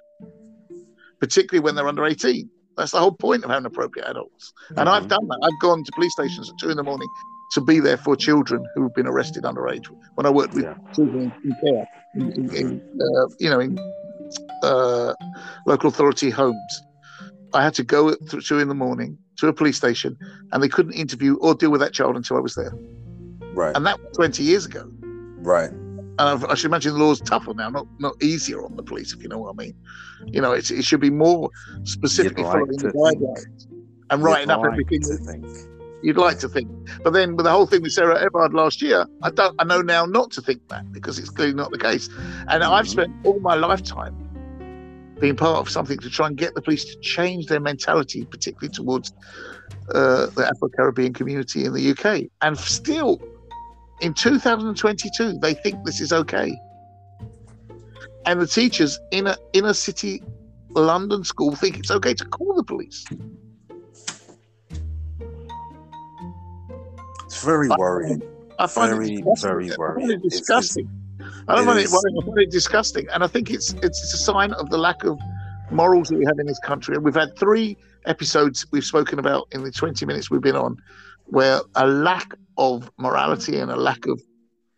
particularly 1.20 1.64
when 1.64 1.76
they're 1.76 1.88
under 1.88 2.06
18. 2.06 2.50
That's 2.78 2.92
the 2.92 3.00
whole 3.00 3.12
point 3.12 3.44
of 3.44 3.50
having 3.50 3.66
appropriate 3.66 4.08
adults. 4.08 4.54
And 4.70 4.80
mm-hmm. 4.80 4.88
I've 4.90 5.08
done 5.08 5.28
that. 5.28 5.40
I've 5.44 5.62
gone 5.62 5.84
to 5.84 5.92
police 5.94 6.14
stations 6.14 6.50
at 6.50 6.58
two 6.60 6.70
in 6.70 6.78
the 6.78 6.84
morning 6.84 7.08
to 7.52 7.62
be 7.62 7.80
there 7.80 7.98
for 7.98 8.16
children 8.16 8.66
who've 8.76 8.94
been 8.94 9.08
arrested 9.08 9.44
underage. 9.44 9.86
When 10.16 10.26
I 10.26 10.30
worked 10.30 10.54
with 10.54 10.66
yeah. 10.66 10.76
children 10.94 11.34
in 11.44 11.56
care, 11.64 11.88
in, 12.16 12.32
in, 12.32 12.56
in 12.56 13.00
uh, 13.02 13.28
you 13.40 13.50
know, 13.50 13.60
in 13.60 13.80
uh, 14.64 15.14
local 15.66 15.90
authority 15.90 16.30
homes, 16.30 16.84
I 17.54 17.64
had 17.64 17.74
to 17.76 17.84
go 17.84 18.10
at 18.10 18.18
two 18.28 18.60
in 18.60 18.68
the 18.68 18.76
morning 18.76 19.18
to 19.38 19.48
a 19.48 19.54
police 19.54 19.78
station, 19.78 20.18
and 20.52 20.62
they 20.62 20.70
couldn't 20.70 20.94
interview 20.94 21.38
or 21.38 21.56
deal 21.56 21.72
with 21.72 21.82
that 21.82 21.94
child 21.94 22.16
until 22.16 22.38
I 22.38 22.42
was 22.42 22.56
there. 22.56 22.74
Right. 23.54 23.76
And 23.76 23.86
that 23.86 24.00
was 24.00 24.16
20 24.18 24.44
years 24.44 24.66
ago. 24.66 24.92
Right. 25.38 25.72
And 26.18 26.46
I 26.46 26.56
should 26.56 26.70
imagine 26.70 26.94
the 26.94 27.04
law's 27.04 27.20
tougher 27.20 27.54
now, 27.54 27.70
not 27.70 27.88
not 28.00 28.22
easier 28.24 28.64
on 28.64 28.76
the 28.76 28.84
police, 28.84 29.14
if 29.14 29.22
you 29.22 29.28
know 29.28 29.38
what 29.38 29.50
I 29.52 29.64
mean. 29.64 29.76
You 30.26 30.42
know, 30.42 30.54
it 30.54 30.66
should 30.66 31.02
be 31.02 31.10
more 31.10 31.50
specifically 31.84 32.44
like 32.44 32.54
following 32.54 32.78
the 32.78 32.90
guidelines 32.90 33.68
and 34.10 34.24
writing 34.24 34.50
up 34.50 34.62
like 34.62 34.72
everything. 34.72 35.72
You'd 36.04 36.18
like 36.18 36.40
to 36.40 36.50
think, 36.50 36.70
but 37.04 37.14
then 37.14 37.36
with 37.36 37.46
the 37.46 37.52
whole 37.52 37.66
thing 37.66 37.82
with 37.82 37.92
Sarah 37.92 38.22
Everard 38.22 38.54
last 38.54 38.82
year, 38.82 39.08
I 39.24 39.32
don't. 39.32 39.56
I 39.60 39.64
know 39.64 39.82
now 39.82 40.06
not 40.06 40.32
to 40.32 40.42
think 40.42 40.68
that 40.70 40.92
because 40.92 41.20
it's 41.20 41.30
clearly 41.30 41.56
not 41.56 41.72
the 41.72 41.80
case. 41.80 42.08
And 42.48 42.62
mm-hmm. 42.62 42.72
I've 42.72 42.88
spent 42.88 43.14
all 43.26 43.40
my 43.40 43.56
lifetime 43.56 44.16
being 45.20 45.36
part 45.36 45.60
of 45.60 45.70
something 45.70 45.98
to 46.00 46.10
try 46.10 46.28
and 46.28 46.38
get 46.38 46.54
the 46.56 46.62
police 46.62 46.86
to 46.86 47.00
change 47.00 47.48
their 47.48 47.60
mentality, 47.60 48.26
particularly 48.26 48.70
towards 48.70 49.14
uh, 49.94 50.28
the 50.28 50.48
Afro 50.48 50.70
Caribbean 50.70 51.14
community 51.14 51.66
in 51.66 51.74
the 51.74 51.92
UK. 51.92 52.30
And 52.42 52.58
still, 52.58 53.22
in 54.02 54.14
2022, 54.14 55.40
they 55.40 55.54
think 55.54 55.84
this 55.86 56.02
is 56.02 56.12
okay. 56.12 56.60
And 58.26 58.42
the 58.42 58.48
teachers 58.48 59.00
in 59.12 59.28
a 59.28 59.38
inner 59.54 59.74
city 59.74 60.22
London 60.70 61.24
school 61.24 61.56
think 61.56 61.78
it's 61.78 61.92
okay 61.92 62.14
to 62.14 62.26
call 62.26 62.54
the 62.56 62.64
police. 62.64 63.06
It's 67.26 67.44
very 67.44 67.70
worrying. 67.70 68.22
I 68.60 68.68
find 68.68 68.92
very, 68.92 69.16
it 69.16 69.26
very 69.42 69.72
worrying. 69.78 70.12
I 70.12 70.16
disgusting. 70.18 70.90
I 71.48 71.56
don't 71.56 71.66
find 71.66 71.80
it, 71.80 71.90
worrying. 71.90 72.18
I 72.22 72.26
find 72.26 72.40
it 72.40 72.52
disgusting, 72.52 73.08
and 73.14 73.24
I 73.24 73.28
think 73.28 73.52
it's 73.52 73.74
it's 73.84 74.14
a 74.14 74.18
sign 74.18 74.54
of 74.54 74.70
the 74.70 74.78
lack 74.78 75.04
of 75.04 75.20
morals 75.72 76.10
that 76.10 76.18
we 76.18 76.26
have 76.26 76.40
in 76.40 76.48
this 76.48 76.60
country. 76.60 76.96
And 76.96 77.04
we've 77.04 77.16
had 77.16 77.38
three 77.38 77.78
episodes 78.06 78.66
we've 78.72 78.86
spoken 78.86 79.20
about 79.20 79.48
in 79.52 79.64
the 79.64 79.72
20 79.72 80.06
minutes 80.06 80.30
we've 80.30 80.42
been 80.42 80.56
on, 80.56 80.78
where 81.26 81.62
a 81.76 81.88
lack 81.88 82.34
of 82.58 82.90
morality 82.98 83.58
and 83.58 83.72
a 83.72 83.76
lack 83.76 84.06
of 84.08 84.22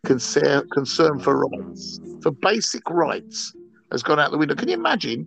concern, 0.04 0.68
concern 0.70 1.18
for 1.18 1.46
rights, 1.46 2.00
for 2.22 2.30
basic 2.30 2.88
rights, 2.90 3.52
has 3.92 4.02
gone 4.02 4.18
out 4.18 4.30
the 4.30 4.38
window. 4.38 4.54
Can 4.54 4.68
you 4.68 4.74
imagine 4.74 5.26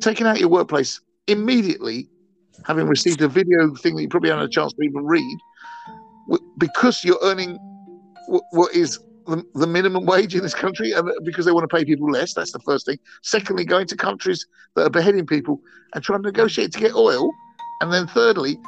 taking 0.00 0.26
out 0.26 0.38
your 0.38 0.48
workplace 0.48 1.00
immediately, 1.26 2.08
having 2.66 2.86
received 2.86 3.22
a 3.22 3.28
video 3.28 3.74
thing 3.74 3.96
that 3.96 4.02
you 4.02 4.08
probably 4.08 4.30
haven't 4.30 4.42
had 4.42 4.50
a 4.50 4.52
chance 4.52 4.72
to 4.72 4.82
even 4.82 5.04
read, 5.04 5.38
because 6.58 7.04
you're 7.04 7.18
earning 7.22 7.58
what 8.52 8.74
is 8.74 8.98
the, 9.26 9.44
the, 9.54 9.66
minimum 9.66 10.06
wage 10.06 10.34
in 10.34 10.42
this 10.42 10.54
country 10.54 10.92
and 10.92 11.08
uh, 11.08 11.12
because 11.24 11.44
they 11.44 11.52
want 11.52 11.68
to 11.68 11.76
pay 11.76 11.84
people 11.84 12.10
less? 12.10 12.34
That's 12.34 12.52
the 12.52 12.60
first 12.60 12.86
thing. 12.86 12.98
Secondly 13.22 13.64
going 13.64 13.86
to 13.88 13.96
countries 13.96 14.46
that 14.76 14.86
are 14.86 14.90
beheading 14.90 15.26
people 15.26 15.60
and 15.94 16.02
trying 16.02 16.22
to 16.22 16.28
negotiate 16.28 16.72
to 16.72 16.78
get 16.78 16.94
oil. 16.94 17.30
And 17.80 17.92
then 17.92 18.06
thirdly 18.06 18.58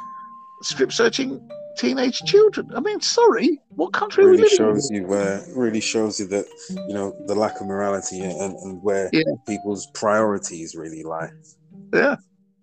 strip 0.61 0.91
searching 0.91 1.39
teenage 1.77 2.19
children. 2.21 2.71
I 2.75 2.79
mean, 2.79 3.01
sorry, 3.01 3.59
what 3.69 3.93
country 3.93 4.25
really 4.25 4.47
shows 4.49 4.89
in? 4.89 4.95
you 4.95 5.07
where 5.07 5.43
really 5.55 5.81
shows 5.81 6.19
you 6.19 6.27
that 6.27 6.45
you 6.69 6.93
know 6.93 7.15
the 7.27 7.35
lack 7.35 7.59
of 7.61 7.67
morality 7.67 8.21
and, 8.21 8.55
and 8.57 8.81
where 8.83 9.09
yeah. 9.13 9.23
people's 9.47 9.87
priorities 9.93 10.75
really 10.75 11.03
lie. 11.03 11.29
Yeah, 11.93 12.15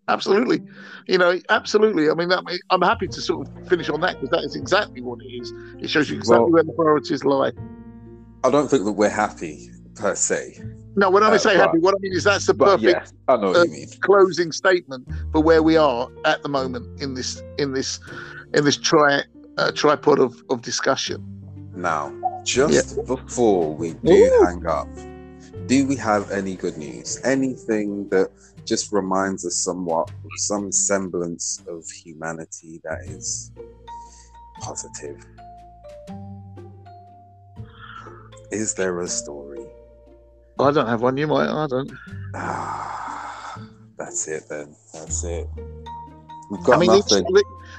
absolutely. 0.08 0.62
You 1.06 1.18
know, 1.18 1.38
absolutely. 1.48 2.10
I 2.10 2.14
mean, 2.14 2.28
that, 2.28 2.44
I'm 2.70 2.82
happy 2.82 3.08
to 3.08 3.20
sort 3.20 3.48
of 3.48 3.68
finish 3.68 3.88
on 3.88 4.00
that 4.00 4.20
because 4.20 4.30
that 4.30 4.44
is 4.44 4.56
exactly 4.56 5.00
what 5.02 5.20
it 5.22 5.28
is. 5.28 5.52
It 5.80 5.90
shows 5.90 6.10
you 6.10 6.16
exactly 6.16 6.44
well, 6.44 6.52
where 6.52 6.64
the 6.64 6.72
priorities 6.72 7.24
lie. 7.24 7.52
I 8.42 8.50
don't 8.50 8.68
think 8.68 8.84
that 8.84 8.92
we're 8.92 9.10
happy 9.10 9.70
per 9.94 10.14
se. 10.14 10.60
No, 10.96 11.10
when 11.10 11.22
I 11.22 11.28
uh, 11.28 11.38
say 11.38 11.56
but, 11.56 11.66
happy, 11.66 11.78
what 11.78 11.94
I 11.94 11.98
mean 12.00 12.12
is 12.12 12.24
that's 12.24 12.46
the 12.46 12.54
perfect 12.54 12.82
yeah, 12.82 13.32
I 13.32 13.36
know 13.36 13.52
uh, 13.52 13.64
closing 14.00 14.50
statement 14.50 15.08
for 15.32 15.40
where 15.40 15.62
we 15.62 15.76
are 15.76 16.08
at 16.24 16.42
the 16.42 16.48
moment 16.48 17.00
in 17.00 17.14
this 17.14 17.42
in 17.58 17.72
this 17.72 18.00
in 18.54 18.64
this 18.64 18.76
tri 18.76 19.22
uh, 19.58 19.70
tripod 19.72 20.18
of, 20.18 20.42
of 20.50 20.62
discussion. 20.62 21.24
Now, 21.74 22.12
just 22.44 22.96
yeah. 22.96 23.02
before 23.04 23.74
we 23.74 23.92
do 23.94 24.12
Ooh. 24.12 24.44
hang 24.44 24.66
up, 24.66 24.88
do 25.66 25.86
we 25.86 25.96
have 25.96 26.30
any 26.30 26.56
good 26.56 26.76
news? 26.76 27.20
Anything 27.24 28.08
that 28.08 28.30
just 28.64 28.92
reminds 28.92 29.44
us 29.46 29.56
somewhat 29.56 30.10
of 30.10 30.30
some 30.36 30.72
semblance 30.72 31.62
of 31.68 31.84
humanity 31.88 32.80
that 32.84 33.00
is 33.06 33.52
positive? 34.60 35.24
Is 38.50 38.74
there 38.74 39.00
a 39.00 39.08
story? 39.08 39.64
I 40.58 40.72
don't 40.72 40.86
have 40.88 41.02
one. 41.02 41.16
You 41.16 41.28
might. 41.28 41.48
I 41.48 41.66
don't. 41.68 41.90
Ah, 42.34 43.60
that's 43.96 44.28
it 44.28 44.44
then. 44.48 44.74
That's 44.92 45.24
it. 45.24 45.48
We've 46.50 46.62
got 46.64 46.76
I 46.76 46.80
mean, 46.80 46.90
nothing 46.90 47.24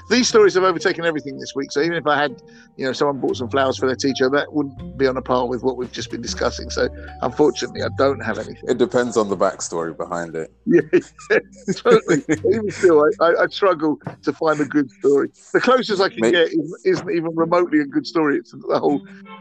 these 0.08 0.28
stories 0.28 0.54
have 0.54 0.64
overtaken 0.64 1.04
everything 1.04 1.38
this 1.38 1.54
week. 1.54 1.72
So 1.72 1.80
even 1.80 1.96
if 1.96 2.06
I 2.06 2.20
had, 2.20 2.42
you 2.76 2.86
know, 2.86 2.92
someone 2.92 3.20
bought 3.20 3.36
some 3.36 3.48
flowers 3.48 3.78
for 3.78 3.86
their 3.86 3.96
teacher, 3.96 4.28
that 4.30 4.52
wouldn't 4.52 4.96
be 4.96 5.06
on 5.06 5.16
a 5.16 5.22
par 5.22 5.46
with 5.48 5.62
what 5.62 5.76
we've 5.76 5.92
just 5.92 6.10
been 6.10 6.22
discussing. 6.22 6.70
So 6.70 6.88
unfortunately, 7.22 7.82
I 7.82 7.88
don't 7.96 8.20
have 8.20 8.38
anything. 8.38 8.68
It 8.68 8.78
depends 8.78 9.16
on 9.16 9.28
the 9.28 9.36
backstory 9.36 9.96
behind 9.96 10.34
it. 10.36 10.52
Yeah, 11.30 11.38
totally. 11.74 12.22
even 12.28 12.70
still, 12.70 13.04
I, 13.20 13.24
I, 13.24 13.42
I, 13.42 13.46
struggle 13.48 13.98
to 14.22 14.32
find 14.32 14.60
a 14.60 14.64
good 14.64 14.90
story. 14.90 15.28
The 15.52 15.60
closest 15.60 16.00
I 16.00 16.08
can 16.08 16.20
Maybe. 16.20 16.32
get 16.32 16.48
is, 16.84 17.02
not 17.02 17.12
even 17.12 17.34
remotely 17.34 17.80
a 17.80 17.84
good 17.84 18.06
story. 18.06 18.38
It's 18.38 18.52
the 18.52 18.78
whole, 18.78 18.98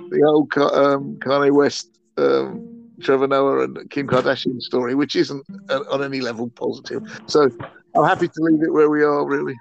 the 0.10 0.21
whole 0.26 0.47
um, 0.74 1.15
Kanye 1.17 1.52
West. 1.52 2.00
Um, 2.17 2.82
Trevor 3.02 3.28
Noah 3.28 3.63
and 3.63 3.89
Kim 3.89 4.08
Kardashian 4.08 4.62
story, 4.62 4.95
which 4.95 5.15
isn't 5.15 5.43
uh, 5.69 5.80
on 5.89 6.04
any 6.04 6.21
level 6.21 6.50
positive. 6.50 7.04
So 7.28 7.50
I'm 7.95 8.06
happy 8.06 8.28
to 8.28 8.41
leave 8.41 8.62
it 8.63 8.71
where 8.71 8.89
we 8.89 9.04
are, 9.04 9.26
really. 9.26 9.56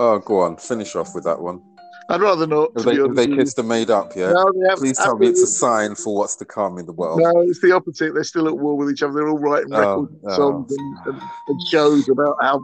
Oh, 0.00 0.18
go 0.18 0.40
on, 0.40 0.56
finish 0.56 0.96
off 0.96 1.14
with 1.14 1.24
that 1.24 1.38
one. 1.38 1.60
I'd 2.08 2.22
rather 2.22 2.46
not. 2.46 2.74
They, 2.74 2.96
they 2.96 3.26
kissed 3.36 3.58
and 3.58 3.68
made 3.68 3.90
up, 3.90 4.16
yeah. 4.16 4.32
No, 4.32 4.50
Please 4.76 4.96
tell 4.96 5.18
me 5.18 5.28
it's 5.28 5.42
a 5.42 5.46
sign 5.46 5.94
for 5.94 6.16
what's 6.16 6.36
to 6.36 6.46
come 6.46 6.78
in 6.78 6.86
the 6.86 6.92
world. 6.92 7.20
No, 7.22 7.42
it's 7.42 7.60
the 7.60 7.72
opposite. 7.72 8.14
They're 8.14 8.24
still 8.24 8.48
at 8.48 8.56
war 8.56 8.78
with 8.78 8.90
each 8.90 9.02
other. 9.02 9.12
They're 9.12 9.28
all 9.28 9.38
writing 9.38 9.74
oh, 9.74 9.78
records, 9.78 10.24
oh, 10.24 10.36
songs, 10.36 10.74
and, 11.04 11.20
and, 11.48 11.60
shows 11.68 12.08
about 12.08 12.34
how 12.40 12.62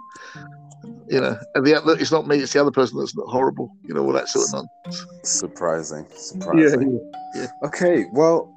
you 1.08 1.20
know. 1.20 1.38
And 1.54 1.66
the 1.66 1.76
other, 1.76 1.92
it's 2.00 2.10
not 2.10 2.26
me; 2.26 2.38
it's 2.38 2.54
the 2.54 2.60
other 2.60 2.70
person 2.70 2.98
that's 2.98 3.14
not 3.14 3.28
horrible. 3.28 3.70
You 3.84 3.92
know, 3.92 4.02
all 4.02 4.12
that 4.14 4.28
sort 4.30 4.46
of 4.46 4.66
nonsense. 4.86 5.06
Surprising, 5.22 6.06
surprising. 6.16 6.98
Yeah, 7.34 7.42
yeah. 7.42 7.66
Okay, 7.68 8.06
well, 8.12 8.55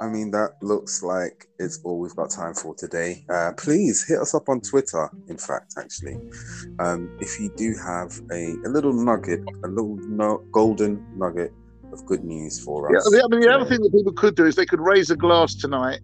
I 0.00 0.08
mean, 0.08 0.30
that 0.32 0.56
looks 0.60 1.02
like 1.02 1.46
it's 1.58 1.80
all 1.84 1.98
we've 1.98 2.16
got 2.16 2.30
time 2.30 2.54
for 2.54 2.74
today. 2.74 3.24
Uh, 3.28 3.52
please 3.56 4.04
hit 4.06 4.18
us 4.18 4.34
up 4.34 4.48
on 4.48 4.60
Twitter, 4.60 5.08
in 5.28 5.38
fact, 5.38 5.74
actually. 5.78 6.18
Um, 6.78 7.16
if 7.20 7.40
you 7.40 7.50
do 7.56 7.74
have 7.84 8.20
a, 8.30 8.54
a 8.66 8.68
little 8.68 8.92
nugget, 8.92 9.40
a 9.62 9.68
little 9.68 9.96
no, 9.96 10.38
golden 10.50 11.04
nugget 11.16 11.52
of 11.92 12.04
good 12.06 12.24
news 12.24 12.62
for 12.62 12.94
us. 12.94 13.08
Yeah, 13.12 13.20
I 13.24 13.28
mean, 13.28 13.40
the 13.40 13.54
other 13.54 13.64
thing 13.64 13.80
that 13.82 13.92
people 13.92 14.12
could 14.12 14.34
do 14.34 14.46
is 14.46 14.56
they 14.56 14.66
could 14.66 14.80
raise 14.80 15.10
a 15.10 15.16
glass 15.16 15.54
tonight 15.54 16.00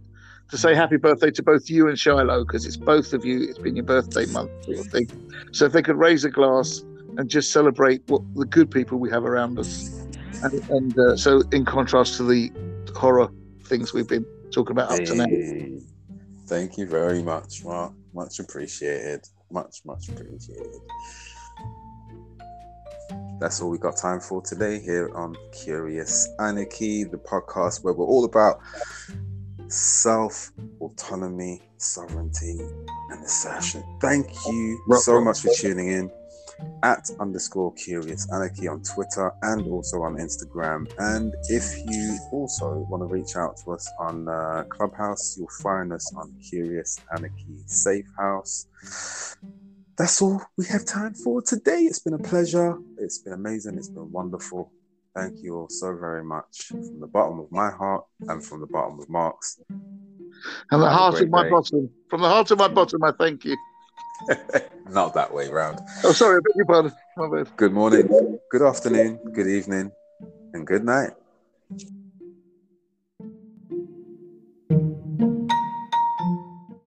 to 0.51 0.57
say 0.57 0.75
happy 0.75 0.97
birthday 0.97 1.31
to 1.31 1.43
both 1.43 1.69
you 1.69 1.89
and 1.89 1.99
Shiloh, 1.99 2.45
because 2.45 2.67
it's 2.67 2.77
both 2.77 3.13
of 3.13 3.25
you. 3.25 3.43
It's 3.43 3.59
been 3.59 3.77
your 3.77 3.85
birthday 3.85 4.27
month, 4.27 4.51
sort 4.65 4.79
of 4.79 4.87
thing. 4.87 5.09
So 5.53 5.67
if 5.67 5.73
they 5.73 5.83
could 5.83 5.97
raise 5.97 6.25
a 6.25 6.31
glass 6.31 6.85
and 7.19 7.29
just 7.29 7.53
celebrate 7.53 8.03
what 8.07 8.23
the 8.35 8.47
good 8.47 8.71
people 8.71 8.99
we 8.99 9.11
have 9.11 9.25
around 9.25 9.59
us. 9.59 9.89
And, 10.43 10.71
and 10.71 10.99
uh, 10.99 11.17
so, 11.17 11.43
in 11.53 11.65
contrast 11.65 12.17
to 12.17 12.23
the 12.23 12.51
horror 12.97 13.29
things 13.71 13.95
we've 13.95 14.09
been 14.09 14.27
talking 14.51 14.73
about 14.73 14.91
up 14.91 15.05
to 15.05 15.15
now. 15.15 15.27
Thank 16.47 16.77
you 16.77 16.87
very 16.87 17.23
much, 17.23 17.65
Mark. 17.65 17.93
Much 18.13 18.41
appreciated. 18.41 19.27
Much, 19.53 19.83
much 19.85 20.09
appreciated. 20.09 20.81
That's 23.41 23.63
all 23.63 23.71
we 23.71 23.79
got 23.79 23.97
time 23.97 24.19
for 24.21 24.43
today 24.43 24.81
here 24.81 25.15
on 25.15 25.37
Curious 25.53 26.29
Anarchy, 26.41 27.05
the 27.05 27.17
podcast 27.17 27.85
where 27.85 27.95
we're 27.95 28.05
all 28.05 28.25
about 28.25 28.61
self 29.69 30.51
autonomy, 30.81 31.63
sovereignty, 31.79 32.59
and 33.11 33.25
assertion. 33.25 33.85
Thank 34.01 34.27
you 34.47 34.83
so 34.99 35.21
much 35.21 35.41
for 35.41 35.51
tuning 35.55 35.89
in 35.89 36.11
at 36.83 37.11
underscore 37.19 37.73
curious 37.75 38.31
anarchy 38.33 38.69
on 38.69 38.83
Twitter 38.83 39.33
and 39.43 39.67
also 39.67 40.03
on 40.03 40.17
Instagram. 40.17 40.91
And 40.99 41.35
if 41.49 41.65
you 41.87 42.19
also 42.33 42.87
want 42.89 43.03
to 43.03 43.07
reach 43.07 43.37
out 43.37 43.57
to 43.65 43.73
us 43.73 43.91
on 43.99 44.29
uh, 44.29 44.65
Clubhouse, 44.69 45.37
you'll 45.39 45.49
find 45.63 45.93
us 45.93 46.13
on 46.17 46.33
Curious 46.49 46.99
Anarchy 47.15 47.63
Safe 47.67 48.07
House. 48.19 48.67
That's 49.97 50.23
all 50.23 50.41
we 50.57 50.65
have 50.67 50.87
time 50.87 51.15
for 51.15 51.43
today. 51.43 51.81
It's 51.81 51.99
been 51.99 52.15
a 52.15 52.19
pleasure. 52.19 52.79
It's 52.99 53.19
been 53.19 53.35
amazing. 53.35 53.77
It's 53.77 53.89
been 53.89 54.11
wonderful. 54.11 54.73
Thank 55.15 55.43
you 55.43 55.57
all 55.57 55.69
so 55.69 55.97
very 55.97 56.25
much 56.25 56.63
from 56.69 57.01
the 57.01 57.07
bottom 57.07 57.41
of 57.41 57.51
my 57.51 57.71
heart 57.71 58.05
and 58.29 58.45
from 58.45 58.61
the 58.61 58.67
bottom 58.67 58.99
of 58.99 59.09
Mark's. 59.11 59.61
And 60.71 60.83
the 60.83 60.89
heart 60.89 61.21
of 61.21 61.29
my 61.29 61.43
day. 61.43 61.51
bottom. 61.51 61.91
From 62.09 62.23
the 62.23 62.29
heart 62.29 62.51
of 62.51 62.59
my 62.59 62.69
bottom, 62.69 63.03
I 63.05 63.13
thank 63.19 63.45
you. 63.45 63.57
Not 64.89 65.15
that 65.15 65.33
way 65.33 65.49
round. 65.49 65.81
Oh, 66.05 66.13
sorry, 66.13 66.39
I 66.39 66.41
beg 66.41 66.57
your 66.57 66.67
pardon. 66.67 66.93
My 67.17 67.29
bad. 67.29 67.57
Good 67.57 67.73
morning, 67.73 68.39
good 68.51 68.63
afternoon, 68.63 69.21
good 69.33 69.47
evening, 69.47 69.93
and 70.53 70.67
good 70.67 70.85
night. 70.85 71.11